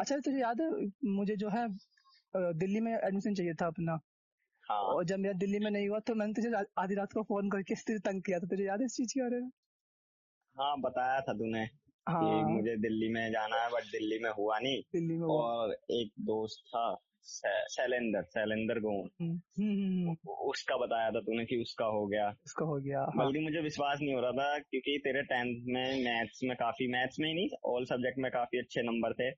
अच्छा 0.00 0.16
तुझे 0.16 0.38
याद 0.40 0.60
है 0.60 0.70
मुझे 1.04 1.36
जो 1.36 1.48
है 1.48 1.66
दिल्ली 2.34 2.80
में 2.80 2.92
एडमिशन 2.92 3.34
चाहिए 3.34 3.54
था 3.54 3.66
अपना। 3.66 3.98
हाँ। 4.70 4.78
और 4.78 5.04
जब 5.04 5.18
मेरा 5.18 5.34
दिल्ली 5.38 5.58
में 5.58 5.70
नहीं 5.70 5.88
हुआ 5.88 5.98
तो 6.00 6.14
मैंने 6.14 6.32
तुझे 6.32 6.50
आधी 6.78 6.94
रात 6.94 7.12
को 7.12 7.22
फ़ोन 7.22 7.50
करके 7.50 7.74
तुझे 7.86 7.98
तंग 7.98 8.22
किया 8.22 8.38
था। 8.38 8.46
तुझे 8.46 8.64
याद 8.64 8.80
है 8.80 8.86
इस 8.86 8.96
चीज़ 8.96 9.14
के 9.14 9.20
बारे 9.20 9.40
में? 9.40 9.50
हाँ 10.56 10.80
बताया 10.80 11.20
था 11.20 11.32
तूने। 11.32 11.64
कि 12.08 12.12
हाँ। 12.12 12.50
मुझे 12.50 12.76
दिल्ली 12.76 13.08
में 13.08 13.30
जाना 13.32 13.56
है 13.56 13.70
बट 13.70 13.82
दिल्ली 13.82 14.18
में 14.18 14.30
हुआ 14.30 14.58
नहीं। 14.58 14.80
दिल्ली 14.92 15.14
में 15.14 15.26
हुआ। 15.26 15.42
और 15.42 15.72
एक 15.90 16.12
दोस्त 16.20 16.64
था 16.68 16.96
शैलेंदर 17.70 18.22
शैलेंद्र 18.22 18.80
गोन 18.80 19.10
हम्म, 19.20 19.40
हम्म, 19.58 20.08
हम्म, 20.08 20.32
उसका 20.32 20.76
बताया 20.76 21.10
था 21.10 21.20
तूने 21.20 21.44
कि 21.44 21.56
उसका 21.56 21.84
हो 21.84 22.06
गया। 22.06 22.28
उसका 22.46 22.64
हो 22.64 22.76
गया 22.76 23.00
हाँ। 23.00 23.26
बल्कि 23.26 23.38
मुझे 23.38 23.60
विश्वास 23.60 23.98
नहीं 24.02 24.14
हो 24.14 24.20
रहा 24.20 24.32
था 24.32 24.58
क्योंकि 24.58 24.98
तेरे 25.04 25.22
टेंथ 25.22 25.64
में 25.66 26.04
मैथ्स 26.04 26.40
में 26.44 26.56
काफ़ी 26.56 26.88
मैथ्स 26.88 27.16
में 27.20 27.28
ही 27.28 27.34
नहीं 27.34 27.48
ऑल 27.64 27.84
सब्जेक्ट 27.84 28.18
में 28.18 28.30
काफ़ी 28.32 28.58
अच्छे 28.58 28.82
नंबर 28.82 29.12
थे। 29.12 29.30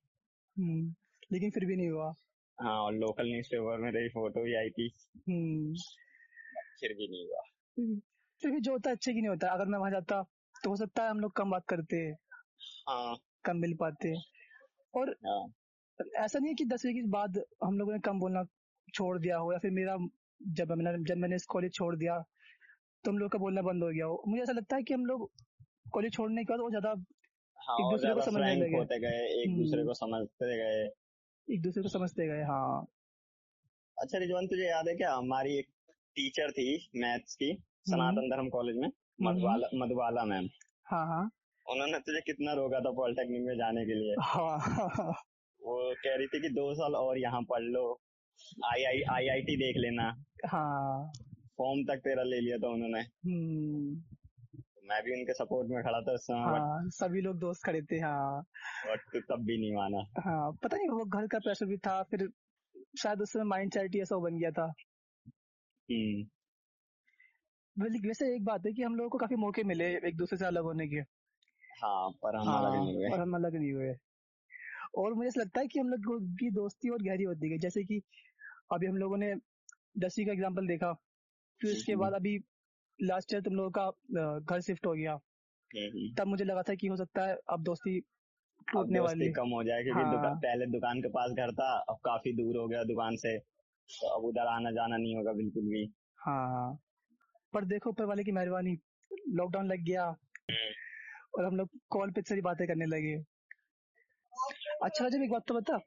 लेकिन 1.33 1.50
फिर 1.50 1.64
भी 1.64 1.76
नहीं 1.76 1.88
हुआ। 1.88 2.12
हाँ 2.61 2.81
और 2.81 2.95
लोकल 2.95 3.26
न्यूज़पेपर 3.26 3.78
में 3.78 3.92
तेरी 3.92 4.09
फ़ोटो 4.09 4.45
भी 4.45 4.54
आई 4.54 4.71
थी। 4.71 4.88
फिर 6.81 6.95
भी 6.95 7.09
नहीं 7.09 7.26
हुआ। 7.26 7.42
फिर 8.42 8.50
भी 8.50 8.61
जो 8.61 8.73
होता 8.73 8.90
अच्छे 8.90 9.12
की 9.12 9.21
नहीं 9.21 9.28
होता। 9.28 9.49
अगर 9.49 9.66
मैं 9.66 9.78
वहाँ 9.78 9.90
जाता 9.90 10.23
तो 10.64 10.71
हो 10.71 10.76
सकता 10.76 11.04
है 11.04 11.11
हम 11.11 11.21
लोग 11.21 11.33
कम 11.33 11.50
बात 11.50 11.64
करते। 11.69 11.97
हाँ 11.97 12.31
कम 13.45 13.57
मिल 13.57 13.75
पाते 13.75 14.14
और 14.95 15.11
हाँ। 15.26 15.42
ऐसा 16.25 16.38
नहीं 16.38 16.49
है 16.49 16.54
कि 16.54 16.64
दसवीं 16.64 16.95
के 16.95 17.02
बाद 17.09 17.42
हम 17.64 17.78
लोगों 17.78 17.92
ने 17.92 17.99
कम 17.99 18.19
बोलना 18.21 18.45
छोड़ 18.95 19.19
दिया 19.19 19.37
हो 19.37 19.52
या 19.52 19.59
फिर 19.59 19.71
मेरा 19.71 19.97
जब 20.40 20.73
मैंने 20.73 21.04
जब 21.04 21.16
मैंने 21.16 21.37
इस 21.37 21.47
कॉलेज 21.47 21.75
छोड़ 21.75 21.95
दिया 21.97 22.19
तुम 23.04 23.19
लोग 23.19 23.31
का 23.33 23.38
बोलना 23.38 23.62
बंद 23.62 23.83
हो 23.83 23.88
गया 23.88 24.07
हो। 24.07 24.23
मुझे 24.28 24.42
ऐसा 24.42 24.52
लगता 24.52 24.76
है 24.76 24.83
कि 24.83 24.95
हम 24.95 25.07
लोग 25.07 25.31
कॉलेज 25.92 26.12
छोड़ने 26.12 26.45
के 26.45 26.52
बाद 26.52 26.61
वो 26.61 26.71
ज़्यादा 26.71 26.88
हाँ 27.59 27.76
एक 27.76 27.90
दूसरे 27.90 28.14
को 28.14 28.21
समझने 28.21 28.54
लगे। 28.57 28.99
गए 29.00 29.42
एक 29.42 29.57
दूसरे 29.57 29.81
हम्म। 29.81 29.88
को 29.88 29.95
समझते 29.95 30.57
गए। 30.57 30.85
एक 31.49 31.62
दूसरे 31.62 31.83
को 31.83 31.88
समझते 31.88 32.26
गए 32.26 32.42
हाँ। 32.42 32.87
अच्छा 33.97 34.19
रिजवान 34.19 34.47
तुझे 34.47 34.69
याद 34.69 34.88
है 34.88 34.95
क्या? 34.97 35.14
हमारी 35.14 35.57
एक 35.59 35.69
टीचर 36.16 36.50
थी 36.50 36.66
मैथ्स 36.97 37.35
की 37.37 37.50
हम्म। 37.50 37.92
सनातन 37.92 38.28
धर्म 38.31 38.49
कॉलेज 38.49 38.76
में 38.76 38.88
हम्म। 38.88 39.28
मधुबाला 39.28 39.69
मधुबाला 39.75 40.25
मैम। 40.25 40.49
हाँ 40.87 41.07
हाँ। 41.07 41.31
उन्होंने 41.71 41.99
तुझे 41.99 42.21
कितना 42.21 42.52
रोका 42.52 42.81
था 42.81 42.90
पॉलिटेक्निक 42.90 43.42
में 43.47 43.54
जाने 43.57 43.85
के 43.87 43.95
लिए? 43.95 44.14
हाँ। 44.21 44.57
वो 45.61 45.95
कह 46.04 46.16
रही 46.16 46.26
थी 46.26 46.40
कि 46.40 46.49
दो 46.49 46.75
साल 46.75 46.95
और 46.95 47.19
यहाँ 47.19 47.42
पढ़ 47.42 47.62
लो। 47.62 48.00
आई 48.66 48.85
आई 48.85 49.02
आई 49.11 49.28
आई 49.28 49.40
टी 49.40 49.57
देख 49.57 49.76
लेना। 49.76 50.02
हाँ। 50.49 51.12
फॉर्म 51.59 51.83
तक 51.85 52.00
तेरा 52.04 52.23
ले 52.23 52.40
लिया 52.40 52.59
था 52.59 52.69
उन्होंने। 52.69 53.00
हम्म। 53.00 54.02
मैं 54.88 55.02
भी 55.04 55.12
उनके 55.12 55.33
सपोर्ट 55.33 55.69
में 55.71 55.83
खड़ा 55.83 56.00
था 56.00 56.12
उस 56.12 56.21
समय 56.21 56.59
हाँ 56.59 56.88
सभी 56.88 57.21
लोग 57.21 57.38
दोस्त 57.38 57.62
खड़े 57.66 57.83
थे 57.83 57.99
हाँ। 57.99 58.42
बट 58.87 59.00
तू 59.12 59.21
तब 59.21 59.45
भी 59.45 59.59
नहीं 59.59 59.73
माना। 59.73 59.99
हाँ 60.21 60.52
पता 60.52 60.76
नहीं 60.76 60.88
वो 60.88 61.04
घर 61.04 61.26
का 61.26 61.38
प्रेशर 61.38 61.66
भी 61.66 61.76
था 61.76 62.02
फिर 62.02 62.28
शायद 63.02 63.21
उस 63.21 63.33
समय 63.33 63.45
माइंड 63.45 63.73
चैरिटी 63.73 64.00
ऐसा 64.00 64.16
बन 64.16 64.38
गया 64.38 64.50
था। 64.50 64.73
हम्म। 65.88 66.26
वैसे 68.09 68.35
एक 68.37 68.45
बात 68.45 68.66
है 68.66 68.73
कि 68.73 68.83
हम 68.83 68.95
लोगों 68.95 69.11
को 69.11 69.19
काफ़ी 69.19 69.37
मौके 69.37 69.62
मिले 69.62 69.85
एक 70.09 70.16
दूसरे 70.16 70.38
से 70.38 70.47
अलग 70.47 70.62
होने 70.62 70.87
के। 70.87 71.22
हाँ 71.82 72.10
पर 72.22 72.36
हम 72.36 72.48
हाँ 72.48 72.58
अलग 72.60 72.74
नहीं 72.76 72.94
हुए। 72.94 73.10
और 73.10 73.20
हम 73.20 73.34
अलग 73.34 73.54
नहीं 73.54 73.72
हुए। 73.72 73.94
और 74.98 75.14
मुझे 75.14 75.30
लगता 75.40 75.60
है 75.60 75.66
कि 75.66 75.78
हम 75.78 75.88
लोग 75.88 76.24
की 76.38 76.50
दोस्ती 76.50 76.88
और 76.88 77.02
गहरी 77.02 77.24
होती 77.24 77.50
गई। 77.50 77.58
जैसे 77.58 77.84
कि 77.84 78.00
अभी 78.72 78.86
हम 78.86 78.96
लोगों 78.96 79.16
ने 79.16 79.34
दसवीं 79.98 80.26
का 80.26 80.32
एग्ज़ाम्पल 80.32 80.66
देखा 80.66 80.92
फिर 81.60 81.70
उसके 81.72 81.92
हम्म। 81.92 82.02
बाद 82.02 82.12
अभी 82.12 82.38
लास्ट 82.98 83.32
ईयर 83.32 83.42
तुम 83.42 83.54
लोगों 83.54 83.70
का 83.70 84.40
घर 84.40 84.60
शिफ्ट 84.60 84.86
हो 84.86 84.92
गया। 84.92 85.12
हम्म 85.70 86.08
तब 86.14 86.26
मुझे 86.26 86.44
लगा 86.44 86.62
था 86.62 86.74
कि 86.74 86.86
हो 86.86 86.96
सकता 86.96 87.26
है 87.26 87.36
अब 87.50 87.62
दोस्ती 87.62 87.98
टूटने 88.72 89.00
वाली 89.00 89.30
कम 89.32 89.48
हो 89.48 89.62
जाए 89.64 89.82
क्योंकि 89.82 90.00
हाँ। 90.00 90.10
दुकान 90.10 90.24
हाँ। 90.24 90.38
पहले 90.40 90.66
दुकान 90.66 91.00
के 91.02 91.08
पास 91.08 91.30
घर 91.32 91.52
था 91.52 91.70
अब 91.88 91.98
काफ़ी 92.04 92.32
दूर 92.32 92.56
हो 92.56 92.66
गया 92.68 92.82
दुकान 92.84 93.16
से। 93.16 93.38
तो 93.38 94.08
अब 94.08 94.24
उधर 94.24 94.46
आना 94.46 94.70
जाना 94.70 94.96
नहीं 94.96 95.14
होगा 95.16 95.32
बिल्कुल 95.32 95.62
भी। 95.64 95.84
हाँ 96.18 96.78
पर 97.52 97.64
देखो 97.64 97.90
ऊपर 97.90 98.04
वाले 98.04 98.24
की 98.24 98.32
मेहरबानी 98.32 98.76
लॉकडाउन 99.30 99.66
लग 99.66 99.84
गया। 99.84 100.04
और 101.38 101.44
हम 101.44 101.56
लोग 101.56 101.68
कॉल 101.90 102.10
पे 102.10 102.22
सारी 102.22 102.40
बातें 102.40 102.66
करने 102.66 102.86
लगे। 102.86 103.14
अच्छा 104.82 105.08
जब 105.08 105.22
एक 105.22 105.30
बात 105.30 105.42
तो 105.48 105.54
बता। 105.54 105.78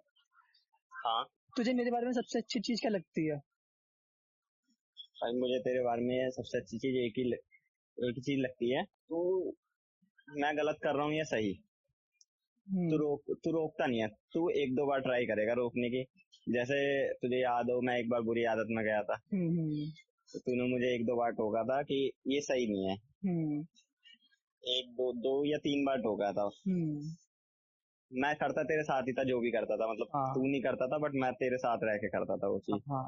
हाँ। 0.92 1.26
तुझे 1.58 1.74
मेरे 1.74 1.92
बारे 1.92 2.06
में 2.06 2.14
सबसे 2.14 2.40
अच्छी 2.40 2.60
चीज़ 2.60 2.82
क्या 2.82 2.92
लगती 2.92 3.26
है? 3.28 3.38
भाई 4.98 5.34
मुझे 5.34 5.60
तेरे 5.60 5.84
बारे 5.84 6.02
में 6.02 6.30
सबसे 6.32 6.58
अच्छी 6.58 6.78
चीज़ 6.78 6.96
एक 6.98 7.14
ही 7.18 7.24
एक 8.10 8.16
ही 8.16 8.22
चीज़ 8.22 8.40
लगती 8.40 8.72
है। 8.72 8.84
तू 8.84 9.54
मैं 10.30 10.58
गलत 10.58 10.78
कर 10.84 10.96
रहा 10.96 11.06
हूँ 11.06 11.14
या 11.14 11.24
सही? 11.24 11.54
तू 11.54 12.80
हम्म 12.80 12.98
रोक 12.98 13.24
तू 13.44 13.52
रोकता 13.52 13.86
नहीं 13.86 14.02
है। 14.02 14.08
तू 14.08 14.50
एक 14.50 14.76
दो 14.76 14.86
बार 14.86 15.00
ट्राई 15.00 15.26
करेगा 15.26 15.54
रोकने 15.54 15.90
की। 15.90 16.04
जैसे 16.50 17.14
तुझे 17.14 17.42
याद 17.42 17.66
हो 17.66 17.82
मैं 17.82 17.98
एक 17.98 18.10
बार 18.10 18.22
बुरी 18.22 18.44
आदत 18.46 18.68
में 18.70 18.86
गया 18.86 19.04
था। 19.04 19.16
तो 20.34 20.40
तूने 20.40 20.64
मुझे 20.64 20.96
एक 20.96 21.06
दो 21.06 21.16
बार 21.16 21.32
टोका 21.32 21.64
था 21.64 21.82
कि 21.82 22.12
ये 22.28 22.42
सही 22.42 22.68
नहीं 22.68 22.90
है। 22.90 22.98
एक 24.66 24.90
दो 24.92 25.12
दो 25.14 25.34
या 25.46 25.58
तीन 25.58 25.86
बार 25.86 25.98
टोका 25.98 26.32
था। 26.32 26.50
हम्म, 26.68 27.02
मैं 28.12 28.36
करता 28.36 28.64
तेरे 28.64 28.84
साथ 28.84 29.04
ही 29.04 29.14
था 29.14 29.24
जो 29.24 29.40
भी 29.40 29.52
करता 29.52 29.76
था 29.78 29.92
मतलब 29.92 30.08
हाँ। 30.16 30.34
तू 30.36 30.48
नहीं 30.48 30.62
करता 30.62 30.88
था 30.88 30.98
बट 30.98 31.12
मैं 31.16 31.32
तेरे 31.34 31.58
साथ 31.58 31.78
रह 31.84 31.98
के 31.98 32.08
करता 32.08 32.38
था 32.38 32.48
वो 32.48 32.60
चीज़। 32.60 32.82
हाँ। 32.92 33.06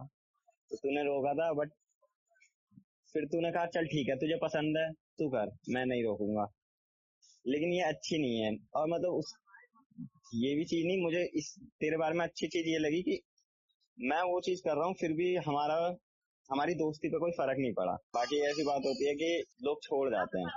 तो 0.72 0.76
तूने 0.76 1.04
रोका 1.04 1.34
था 1.34 1.52
बट 1.54 1.72
फिर 3.14 3.26
तूने 3.26 3.52
कहा 3.52 3.66
चल 3.66 3.86
ठीक 3.86 4.10
है 4.10 4.16
तुझे 4.16 4.38
पसंद 4.44 4.78
है 4.78 4.91
तू 5.20 5.30
कर 5.30 5.52
मैं 5.70 5.86
नहीं 5.86 6.04
रोकूँगा। 6.04 6.48
लेकिन 7.48 7.74
ये 7.74 7.82
अच्छी 7.82 8.17
नहीं 8.17 8.39
है। 8.39 8.52
और 8.76 8.88
मतलब 8.88 9.13
उस 9.13 9.34
ये 10.36 10.56
भी 10.56 10.65
चीज़ 10.65 10.86
नहीं 10.88 11.02
मुझे 11.02 11.24
इस 11.36 11.54
तेरे 11.80 11.98
बारे 11.98 12.15
में 12.15 12.26
अच्छी 12.26 12.48
चीज़ 12.48 12.67
ये 12.67 12.78
लगी 12.78 13.02
कि 13.02 13.20
मैं 13.98 14.22
वो 14.24 14.39
चीज़ 14.41 14.62
कर 14.63 14.76
रहा 14.76 14.86
हूँ 14.86 14.96
फिर 15.00 15.13
भी 15.13 15.36
हमारा 15.36 15.76
हमारी 16.50 16.74
दोस्ती 16.76 17.10
पे 17.10 17.20
कोई 17.20 17.32
फ़र्क 17.32 17.58
नहीं 17.60 17.74
पड़ा। 17.74 17.93
बाकी 18.15 18.39
ऐसी 18.41 18.63
बात 18.63 18.86
होती 18.86 19.08
है 19.08 19.13
कि 19.15 19.30
लोग 19.63 19.82
छोड़ 19.84 20.10
जाते 20.10 20.39
हैं। 20.39 20.52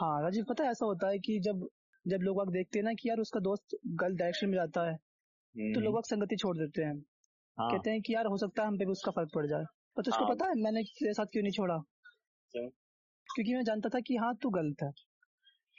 हाँ 0.00 0.22
राजीव 0.22 0.44
पता 0.44 0.64
है 0.64 0.70
ऐसा 0.70 0.86
होता 0.86 1.08
है 1.08 1.18
कि 1.18 1.40
जब 1.40 1.68
जब 2.06 2.18
लोग 2.22 2.36
वाग 2.38 2.50
देखते 2.50 2.78
हैं 2.78 2.84
ना 2.84 2.92
कि 2.92 3.08
यार 3.08 3.18
उसका 3.18 3.40
दोस्त 3.40 3.76
गलत 3.86 4.16
डायरेक्शन 4.16 4.48
में 4.48 4.54
जाता 4.54 4.90
है 4.90 4.94
तो 4.94 5.80
हम्म, 5.80 5.80
लोग 5.80 5.94
वाग 5.94 6.04
संगति 6.04 6.36
छोड़ 6.36 6.58
देते 6.58 6.82
हैं। 6.82 6.94
हाँ। 7.58 7.70
कहते 7.70 7.90
हैं 7.90 8.02
कि 8.02 8.14
यार 8.14 8.26
हो 8.26 8.36
सकता 8.36 8.62
है 8.62 8.68
हम 8.68 8.78
पे 8.78 8.84
भी 8.84 8.92
उसका 8.92 9.10
फ़र्क 9.10 9.30
पड़ 9.34 9.46
जाए। 9.46 9.64
पर 9.96 10.02
तुझको 10.02 10.24
हाँ। 10.24 10.34
पता 10.34 10.46
है 10.46 10.54
मैंने 10.54 10.82
तेरे 10.82 11.12
साथ 11.12 11.26
क्यों 11.26 11.42
नहीं 11.42 11.52
छोड़ा? 11.52 11.78
क्यों 12.52 12.68
क्योंकि 13.34 13.54
मैं 13.54 13.62
जानता 13.62 13.88
था 13.88 14.00
कि 14.00 14.16
हाँ 14.16 14.34
तू 14.34 14.50
गलत 14.50 14.82
है। 14.82 14.90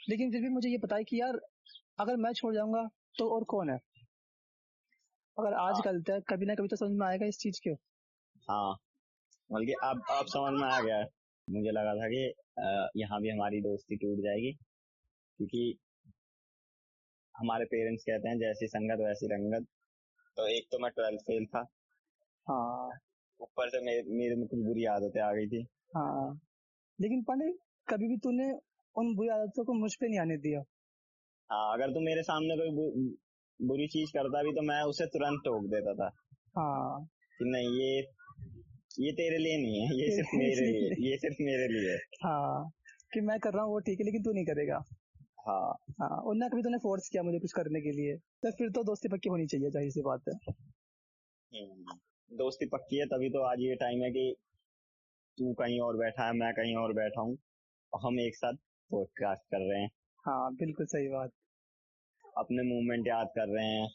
लेकिन 0.08 0.30
फिर 0.30 0.40
भी 0.40 0.48
मुझे 0.48 0.68
ये 0.68 0.78
पता 0.78 0.96
है 0.96 1.04
कि 1.04 1.20
यार 1.20 1.40
अगर 2.00 2.16
मैं 2.16 2.32
छोड़ 2.32 2.54
जाऊँगा 2.54 2.88
तो 3.18 3.34
और 3.34 3.44
कौन 3.44 3.70
है? 3.70 3.78
अगर 5.38 5.54
आज 5.54 5.74
हाँ। 5.74 5.82
गलत 5.84 6.10
है 6.10 6.20
कभी 6.20 6.46
ना 6.46 6.54
कभी 6.54 6.68
तो 6.68 6.76
समझ 6.76 6.90
में 6.90 7.06
आएगा 7.06 7.26
इस 7.26 7.38
चीज़ 7.38 7.60
के। 7.64 7.70
हाँ। 8.52 8.76
बल्कि 9.52 9.72
अब 9.72 10.02
अब 10.10 10.26
समझ 10.26 10.60
में 10.60 10.68
आ 10.68 10.80
गया 10.80 10.96
है। 10.96 11.17
मुझे 11.48 11.70
लगा 11.70 11.94
था 11.94 12.08
कि 12.08 12.22
यहाँ 13.00 13.20
भी 13.20 13.28
हमारी 13.28 13.60
दोस्ती 13.60 13.96
टूट 13.96 14.18
जाएगी 14.18 14.52
क्योंकि 14.52 15.78
हमारे 17.34 17.64
पेरेंट्स 17.64 18.04
कहते 18.04 18.28
हैं 18.28 18.38
जैसी 18.38 18.66
संगत 18.66 19.00
वैसी 19.00 19.26
रंगत। 19.26 19.66
तो 20.36 20.46
एक 20.48 20.66
तो 20.72 20.78
मैं 20.78 20.90
ट्वेल्थ 20.90 21.20
फेल 21.20 21.44
था। 21.46 21.60
हाँ। 22.46 22.88
ऊपर 23.40 23.68
से 23.68 23.80
मेरे, 23.84 24.02
मेरे 24.08 24.34
में 24.36 24.46
कुछ 24.48 24.60
बुरी 24.60 24.84
आदतें 24.84 25.20
आ 25.20 25.32
गई 25.32 25.46
थी। 25.46 25.62
हाँ। 25.96 26.40
लेकिन 26.98 27.22
पांडे 27.22 27.52
कभी 27.88 28.08
भी 28.08 28.16
तूने 28.16 28.50
उन 28.94 29.14
बुरी 29.16 29.28
आदतों 29.28 29.64
को 29.64 29.74
मुझ 29.74 29.94
पे 29.94 30.08
नहीं 30.08 30.20
आने 30.20 30.36
दिया। 30.36 30.60
हाँ 31.50 31.74
अगर 31.74 31.92
तू 31.92 32.00
मेरे 32.00 32.22
सामने 32.22 32.56
कोई 32.56 32.70
बु, 32.70 32.84
बुरी 33.60 33.86
चीज़ 33.86 34.10
करता 34.10 34.42
भी 34.42 34.52
तो 34.52 34.62
मैं 34.62 34.82
उसे 34.82 35.06
तुरंत 35.06 35.40
टोक 35.44 35.64
देता 35.64 35.94
था। 35.94 36.08
हाँ। 36.58 37.04
कि 37.38 37.44
नहीं 37.44 37.68
ये 37.80 38.02
ये 38.98 39.12
तेरे 39.12 39.38
लिए 39.38 39.56
नहीं 39.62 39.80
है 39.80 39.96
ये 39.96 40.10
सिर्फ़ 40.16 40.30
मेरे 40.38 40.66
लिए 40.66 41.10
ये 41.10 41.16
सिर्फ़ 41.16 41.42
मेरे 41.42 41.66
लिए 41.68 41.96
हाँ। 42.24 42.70
कि 43.12 43.20
मैं 43.20 43.38
कर 43.40 43.52
रहा 43.52 43.62
हूँ 43.64 43.72
वो 43.72 43.78
ठीक 43.80 44.00
है 44.00 44.04
लेकिन 44.04 44.22
तू 44.22 44.32
नहीं 44.32 44.44
करेगा। 44.44 44.82
हाँ। 45.48 45.72
हाँ 46.00 46.08
और 46.08 46.34
ना 46.36 46.48
कभी 46.48 46.62
तूने 46.62 46.78
फोर्स 46.78 47.08
किया 47.08 47.22
मुझे 47.22 47.38
कुछ 47.38 47.52
करने 47.52 47.80
के 47.80 47.92
लिए 47.92 48.16
तो 48.42 48.50
फिर 48.50 48.70
तो 48.70 48.82
दोस्ती 48.84 49.08
पक्की 49.08 49.28
होनी 49.28 49.46
चाहिए 49.46 49.70
ज़ाहिर 49.70 49.90
सी 49.90 50.02
बात 50.02 50.28
है। 50.28 50.34
हम्म, 51.52 51.98
दोस्ती 52.30 52.66
पक्की 52.66 52.96
है 52.96 53.06
तभी 53.06 53.30
तो 53.30 53.42
आज 53.42 53.60
ये 53.60 53.74
टाइम 53.74 54.02
है 54.02 54.10
कि 54.10 54.34
तू 55.38 55.52
कहीं 55.54 55.80
और 55.80 55.96
बैठा 55.96 56.26
है 56.26 56.32
मैं 56.32 56.52
कहीं 56.54 56.74
और 56.76 56.92
बैठा 56.92 57.20
हूँ 57.20 57.38
और 57.92 58.00
हम 58.06 58.20
एक 58.20 58.36
साथ 58.36 58.54
पॉडकास्ट 58.90 59.42
कर 59.50 59.68
रहे 59.72 59.80
हैं। 59.82 59.90
हाँ 60.24 60.54
बिल्कुल 60.54 60.86
सही 60.86 61.08
बात। 61.08 61.30
अपने 62.38 62.62
मूवमेंट 62.62 63.08
याद 63.08 63.28
कर 63.36 63.48
रहे 63.48 63.66
हैं। 63.66 63.88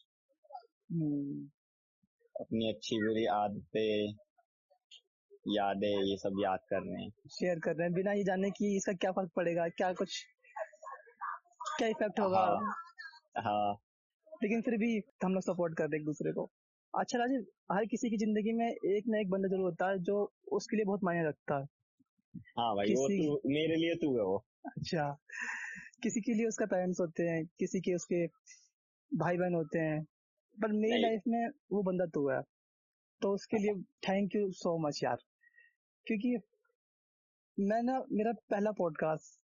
हम्म, 0.91 1.45
अपनी 2.35 2.69
अच्छी 2.69 2.97
बुरी 2.97 3.25
आदतें। 3.35 4.22
यादें 5.47 6.03
ये 6.03 6.17
सब 6.17 6.35
याद 6.39 6.59
कर 6.69 6.81
रहे 6.81 7.03
हैं। 7.03 7.09
शेयर 7.09 7.59
कर 7.59 7.75
रहे 7.75 7.87
हैं। 7.87 7.93
बिना 7.93 8.11
ये 8.11 8.23
जाने 8.23 8.51
कि 8.51 8.77
इसका 8.77 8.93
क्या 8.93 9.11
फ़र्क 9.11 9.31
पड़ेगा 9.35 9.67
क्या 9.67 9.93
कुछ 9.93 10.25
क्या 11.77 11.87
इफ़ेक्ट 11.87 12.19
होगा। 12.19 12.39
हाँ 12.39 12.75
हाँ। 13.37 13.73
लेकिन 14.43 14.61
फिर 14.61 14.77
भी 14.77 15.01
हम 15.23 15.33
लोग 15.33 15.43
सपोर्ट 15.43 15.77
कर 15.77 15.83
रहे 15.83 15.95
हैं 15.95 15.99
एक 15.99 16.05
दूसरे 16.05 16.31
को। 16.31 16.51
अच्छा 16.99 17.19
राजीव 17.19 17.45
हर 17.71 17.85
किसी 17.85 18.09
की 18.09 18.17
ज़िंदगी 18.17 18.53
में 18.53 18.67
एक 18.67 19.03
ना 19.07 19.19
एक 19.19 19.29
बंदा 19.29 19.47
ज़रूर 19.47 19.61
होता 19.61 19.89
है 19.89 19.99
जो 19.99 20.33
उसके 20.51 20.75
लिए 20.75 20.85
बहुत 20.85 20.99
मायने 21.03 21.27
रखता 21.27 21.55
है। 21.55 21.65
हाँ 22.57 22.75
भाई 22.75 22.93
वो 22.93 23.07
किसी- 23.07 23.25
तू 23.25 23.49
मेरे 23.49 23.75
लिए 23.75 23.95
तू 23.95 24.17
है 24.17 24.23
वो। 24.23 24.45
अच्छा 24.65 25.17
किसी 26.03 26.21
के 26.21 26.33
लिए 26.33 26.45
उसका 26.47 26.65
पेरेंट्स 26.65 26.99
होते 26.99 27.23
हैं 27.23 27.45
किसी 27.45 27.79
के 27.79 27.95
उसके 27.95 28.27
भाई 29.17 29.37
बहन 29.37 29.53
होते 29.53 29.79
हैं 29.79 30.03
पर 30.61 30.71
मेरी 30.71 31.01
लाइफ 31.01 31.21
में 31.27 31.47
वो 31.47 31.83
बंदा 31.83 32.05
तू 32.05 32.29
है। 32.29 32.41
तो 33.21 33.33
उसके 33.33 33.57
लिए 33.57 33.81
थैंक 33.81 34.35
यू 34.35 34.51
सो 34.51 34.87
मच 34.87 34.99
यार। 35.03 35.17
क्योंकि 36.07 36.37
मैं 37.59 37.83
ना 37.83 38.03
मेरा 38.11 38.31
पहला 38.31 38.71
पॉडकास्ट 38.71 39.39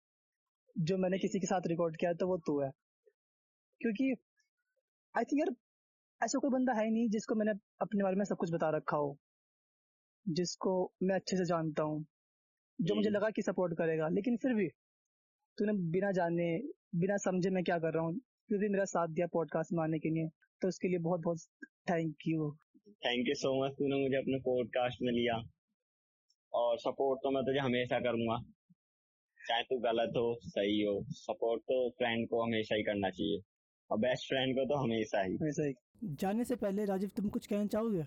जो 0.78 0.98
मैंने 0.98 1.17
किसी 1.17 1.39
के 1.39 1.48
साथ 1.48 1.62
रिकॉर्ड 1.67 1.98
किया 1.98 2.13
तो 2.13 2.28
वो 2.28 2.38
तू 2.38 2.62
है। 2.62 2.69
क्योंकि 3.82 4.15
आई 5.17 5.24
थिंक 5.24 5.39
यार 5.39 5.56
ऐसा 6.24 6.39
कोई 6.39 6.50
बंदा 6.50 6.74
है 6.74 6.86
ही 6.86 6.91
नहीं 6.91 7.10
जिसको 7.10 7.36
मैंने 7.36 7.52
अपने 7.82 8.04
बारे 8.04 8.15
में 8.15 8.26
सब 8.26 8.36
कुछ 8.36 8.52
बता 8.52 8.69
रखा 8.69 8.98
हो 8.98 9.17
जिसको 10.28 10.93
मैं 11.04 11.15
अच्छे 11.15 11.38
से 11.38 11.45
जानता 11.45 11.84
हूँ 11.84 12.06
जो 12.82 12.95
मुझे। 12.95 13.10
लगा 13.10 13.30
कि 13.30 13.41
सपोर्ट 13.41 13.74
करेगा 13.74 14.08
लेकिन 14.08 14.38
फिर 14.38 14.54
भी 14.54 14.67
तूने 15.58 15.74
बिना 15.74 16.12
जाने 16.12 16.62
बिना 16.95 17.17
समझे 17.17 17.50
मैं 17.50 17.63
क्या 17.63 17.80
कर 17.80 17.93
रहा 17.93 18.04
हूँ 18.04 18.19
फिर 18.50 18.58
भी 18.58 18.69
मेरा 18.69 18.86
साथ 18.86 19.08
दिया 19.08 19.28
पॉडकास्ट 19.28 19.74
में 19.74 19.84
आने 19.84 20.00
के 20.00 20.10
लिए 20.10 20.28
तो 20.62 20.67
उसके 20.67 20.88
लिए 20.88 21.00
बहुत 21.00 21.22
बहुत 21.22 21.39
thank 21.91 22.15
you 22.28 22.52
thank 23.06 23.28
you 23.28 23.36
so 23.36 23.65
much 23.65 23.72
तूने 23.72 24.04
मुझे 24.04 24.17
अपने 24.17 24.39
पॉडकास्ट 24.39 25.02
में 25.02 25.12
लिया। 25.13 25.59
और 26.53 26.77
सपोर्ट 26.79 27.19
तो 27.23 27.31
मैं 27.31 27.43
तुझे 27.43 27.59
हमेशा 27.59 27.99
करूँगा। 27.99 28.38
चाहे 29.41 29.63
तू 29.63 29.77
गलत 29.79 30.13
हो 30.17 30.39
सही 30.43 30.81
हो 30.81 31.03
सपोर्ट 31.12 31.62
तो 31.62 31.89
फ्रेंड 31.89 32.27
को 32.29 32.43
हमेशा 32.43 32.75
ही 32.75 32.83
करना 32.83 33.09
चाहिए। 33.09 33.41
और 33.91 33.97
बेस्ट 33.97 34.27
फ्रेंड 34.27 34.55
को 34.55 34.65
तो 34.65 34.75
हमेशा 34.75 35.21
ही। 35.21 35.38
ही। 35.41 35.73
जाने 36.15 36.43
से 36.45 36.55
पहले 36.55 36.85
राजीव 36.85 37.12
तुम 37.15 37.29
कुछ 37.29 37.47
कहना 37.47 37.67
चाहोगे? 37.67 38.03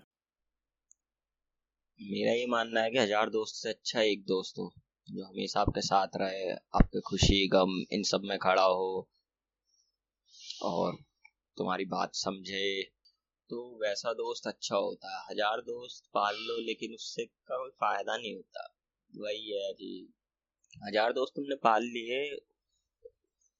मेरा 1.99 2.33
ये 2.33 2.45
मानना 2.47 2.81
है 2.81 2.91
कि 2.91 2.97
हज़ार 2.99 3.29
दोस्त 3.29 3.55
से 3.55 3.69
अच्छा 3.69 4.01
एक 4.01 4.23
दोस्त 4.25 4.59
हो 4.59 4.71
जो 5.09 5.25
हमेशा 5.25 5.61
आपके 5.61 5.81
साथ 5.81 6.15
रहे 6.15 6.51
आपके 6.51 6.99
खुशी 7.01 7.47
गम 7.47 7.83
इन 7.91 8.03
सब 8.03 8.21
में 8.23 8.37
खड़ा 8.37 8.63
हो 8.63 9.07
और 10.63 10.97
तुम्हारी 11.57 11.85
बात 11.85 12.15
समझे 12.15 12.92
तो 13.53 13.79
वैसा 13.81 14.13
दोस्त 14.13 14.47
अच्छा 14.47 14.75
होता 14.75 15.17
है। 15.17 15.25
हज़ार 15.31 15.61
दोस्त 15.61 16.05
पाल 16.13 16.35
लो, 16.35 16.57
लेकिन 16.59 16.93
उससे 16.93 17.25
कोई 17.25 17.69
फ़ायदा 17.69 18.17
नहीं 18.17 18.35
होता। 18.35 18.63
वही 19.13 19.51
है 19.51 19.73
जी। 19.73 20.13
हज़ार 20.87 21.13
दोस्त 21.13 21.33
तुमने 21.35 21.55
पाल 21.55 21.83
लिए, 21.83 22.19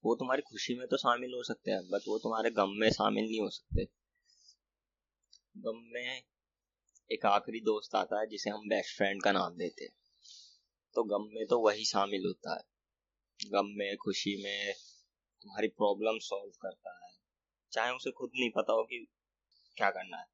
वो 0.03 0.15
तुम्हारी 0.15 0.41
खुशी 0.41 0.75
में 0.75 0.87
तो 0.87 0.97
शामिल 0.97 1.33
हो 1.33 1.43
सकते 1.43 1.71
हैं 1.71 1.81
बट 1.89 2.07
वो 2.07 2.17
तुम्हारे 2.17 2.51
गम 2.51 2.69
में 2.69 2.89
शामिल 2.89 3.23
नहीं 3.23 3.41
हो 3.41 3.49
सकते। 3.49 3.87
गम 5.57 5.81
में 5.93 6.21
एक 7.09 7.25
आखिरी 7.25 7.59
दोस्त 7.59 7.95
आता 7.95 8.19
है, 8.19 8.27
जिसे 8.27 8.49
हम 8.49 8.67
बेस्ट 8.69 8.97
फ्रेंड 8.97 9.23
का 9.23 9.31
नाम 9.31 9.57
देते 9.57 9.83
हैं। 9.83 9.95
तो 10.95 11.03
गम 11.03 11.29
में 11.35 11.45
तो 11.47 11.59
वही 11.59 11.85
शामिल 11.85 12.25
होता 12.25 12.55
है। 12.55 12.63
गम 13.51 13.67
में, 13.67 13.97
खुशी 13.97 14.43
में, 14.43 14.73
तुम्हारी 15.41 15.67
प्रॉब्लम 15.67 16.19
सॉल्व 16.19 16.51
करता 16.61 17.05
है। 17.05 17.11
चाहे 17.71 17.91
उसे 17.91 18.11
खुद 18.11 18.31
नहीं 18.35 18.49
पता 18.49 18.73
हो 18.73 18.83
कि 18.83 19.07
क्या 19.77 19.89
करना 19.89 20.17
है? 20.17 20.25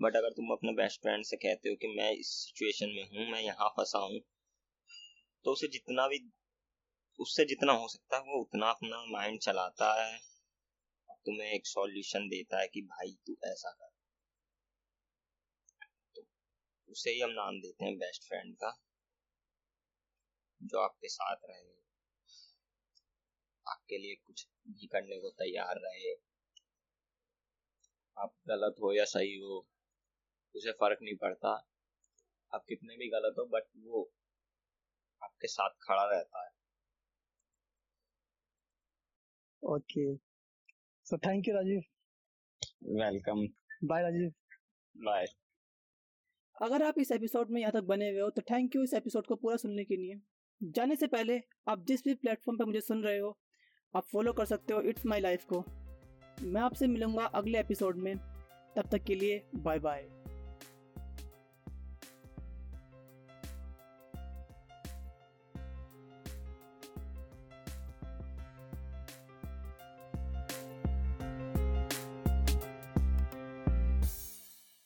बट 0.00 0.16
अगर 0.16 0.30
तुम 0.30 0.50
अपने 0.52 0.72
बेस्ट 0.72 1.00
फ्रेंड 1.02 1.24
से 1.24 1.36
कहते 1.36 1.68
हो 1.68 1.76
कि 1.76 1.88
मैं 1.96 2.10
इस 2.12 2.28
सिचुएशन 2.36 2.88
में 2.88 3.02
हूँ, 3.04 3.30
मैं 3.32 3.40
यहाँ 3.40 3.68
फंसा 3.68 3.98
हूँ 3.98 4.20
तो 5.44 5.52
उसे 5.52 5.68
जितना 5.68 6.06
भी, 6.08 6.18
उससे 7.18 7.44
जितना 7.44 7.72
हो 7.72 7.88
सकता 7.88 8.16
है 8.16 8.22
वो 8.22 8.40
उतना 8.40 8.70
अपना 8.70 9.04
माइंड 9.12 9.40
चलाता 9.40 9.92
है 10.02 10.18
तुम्हें 11.26 11.50
एक 11.52 11.66
सॉल्यूशन 11.66 12.28
देता 12.28 12.60
है 12.60 12.68
कि 12.68 12.82
भाई 12.82 13.16
तू 13.26 13.36
ऐसा 13.44 13.70
कर। 13.70 13.90
तो 16.16 16.22
उसे 16.88 17.10
ही 17.10 17.20
हम 17.20 17.30
नाम 17.30 17.60
देते 17.60 17.84
हैं 17.84 17.96
बेस्ट 17.98 18.28
फ्रेंड 18.28 18.54
का, 18.54 18.70
जो 20.60 20.78
आपके 20.78 21.08
साथ 21.08 21.36
रहे, 21.50 21.68
आपके 23.66 23.98
लिए 23.98 24.14
कुछ 24.26 24.46
भी 24.68 24.86
करने 24.86 25.20
को 25.20 25.30
तैयार 25.38 25.80
रहे 25.80 26.14
आप 28.16 28.32
गलत 28.48 28.74
हो 28.82 28.92
या 28.92 29.04
सही 29.06 29.36
हो 29.38 29.58
उसे 30.54 30.72
फ़र्क 30.72 30.98
नहीं 31.02 31.16
पड़ता। 31.16 31.50
आप 32.52 32.64
कितने 32.68 32.96
भी 32.96 33.08
गलत 33.10 33.34
हो 33.38 33.44
बट 33.48 33.64
वो 33.84 34.02
आपके 35.22 35.48
साथ 35.48 35.70
खड़ा 35.82 36.04
रहता 36.04 36.44
है। 36.44 36.50
Okay 39.62 40.14
so 41.06 41.18
thank 41.18 41.48
you 41.48 41.54
Rajeev 41.54 41.82
welcome 42.94 43.46
bye 43.88 44.02
Rajeev 44.02 44.32
bye 44.94 45.26
अगर 46.56 46.82
आप 46.82 46.98
इस 46.98 47.10
एपिसोड 47.12 47.50
में 47.50 47.60
यहाँ 47.60 47.72
तक 47.72 47.84
बने 47.86 48.08
हुए 48.10 48.20
हो 48.20 48.30
तो 48.30 48.42
थैंक 48.50 48.76
यू 48.76 48.82
इस 48.82 48.94
एपिसोड 48.94 49.26
को 49.26 49.36
पूरा 49.36 49.56
सुनने 49.56 49.84
के 49.84 49.96
लिए। 49.96 50.20
जाने 50.60 50.96
से 50.96 51.06
पहले 51.06 51.38
आप 51.68 51.84
जिस 51.88 52.04
भी 52.04 52.14
प्लेटफॉर्म 52.14 52.58
पर 52.58 52.64
मुझे 52.64 52.80
सुन 52.80 53.02
रहे 53.04 53.18
हो 53.18 53.38
आप 53.94 54.04
फॉलो 54.06 54.32
कर 54.32 54.44
सकते 54.46 54.74
हो 54.74 54.80
इट्स 54.90 55.06
माई 55.06 55.20
लाइफ 55.20 55.44
को। 55.44 55.64
मैं 56.42 56.60
आपसे 56.60 56.86
मिलूँगा 56.86 57.24
अगले 57.24 57.60
एपिसोड 57.60 57.96
में। 57.96 58.16
तब 58.76 58.88
तक 58.92 59.04
के 59.04 59.14
लिए 59.14 59.42
बाय 59.56 59.78
बाय 59.78 60.08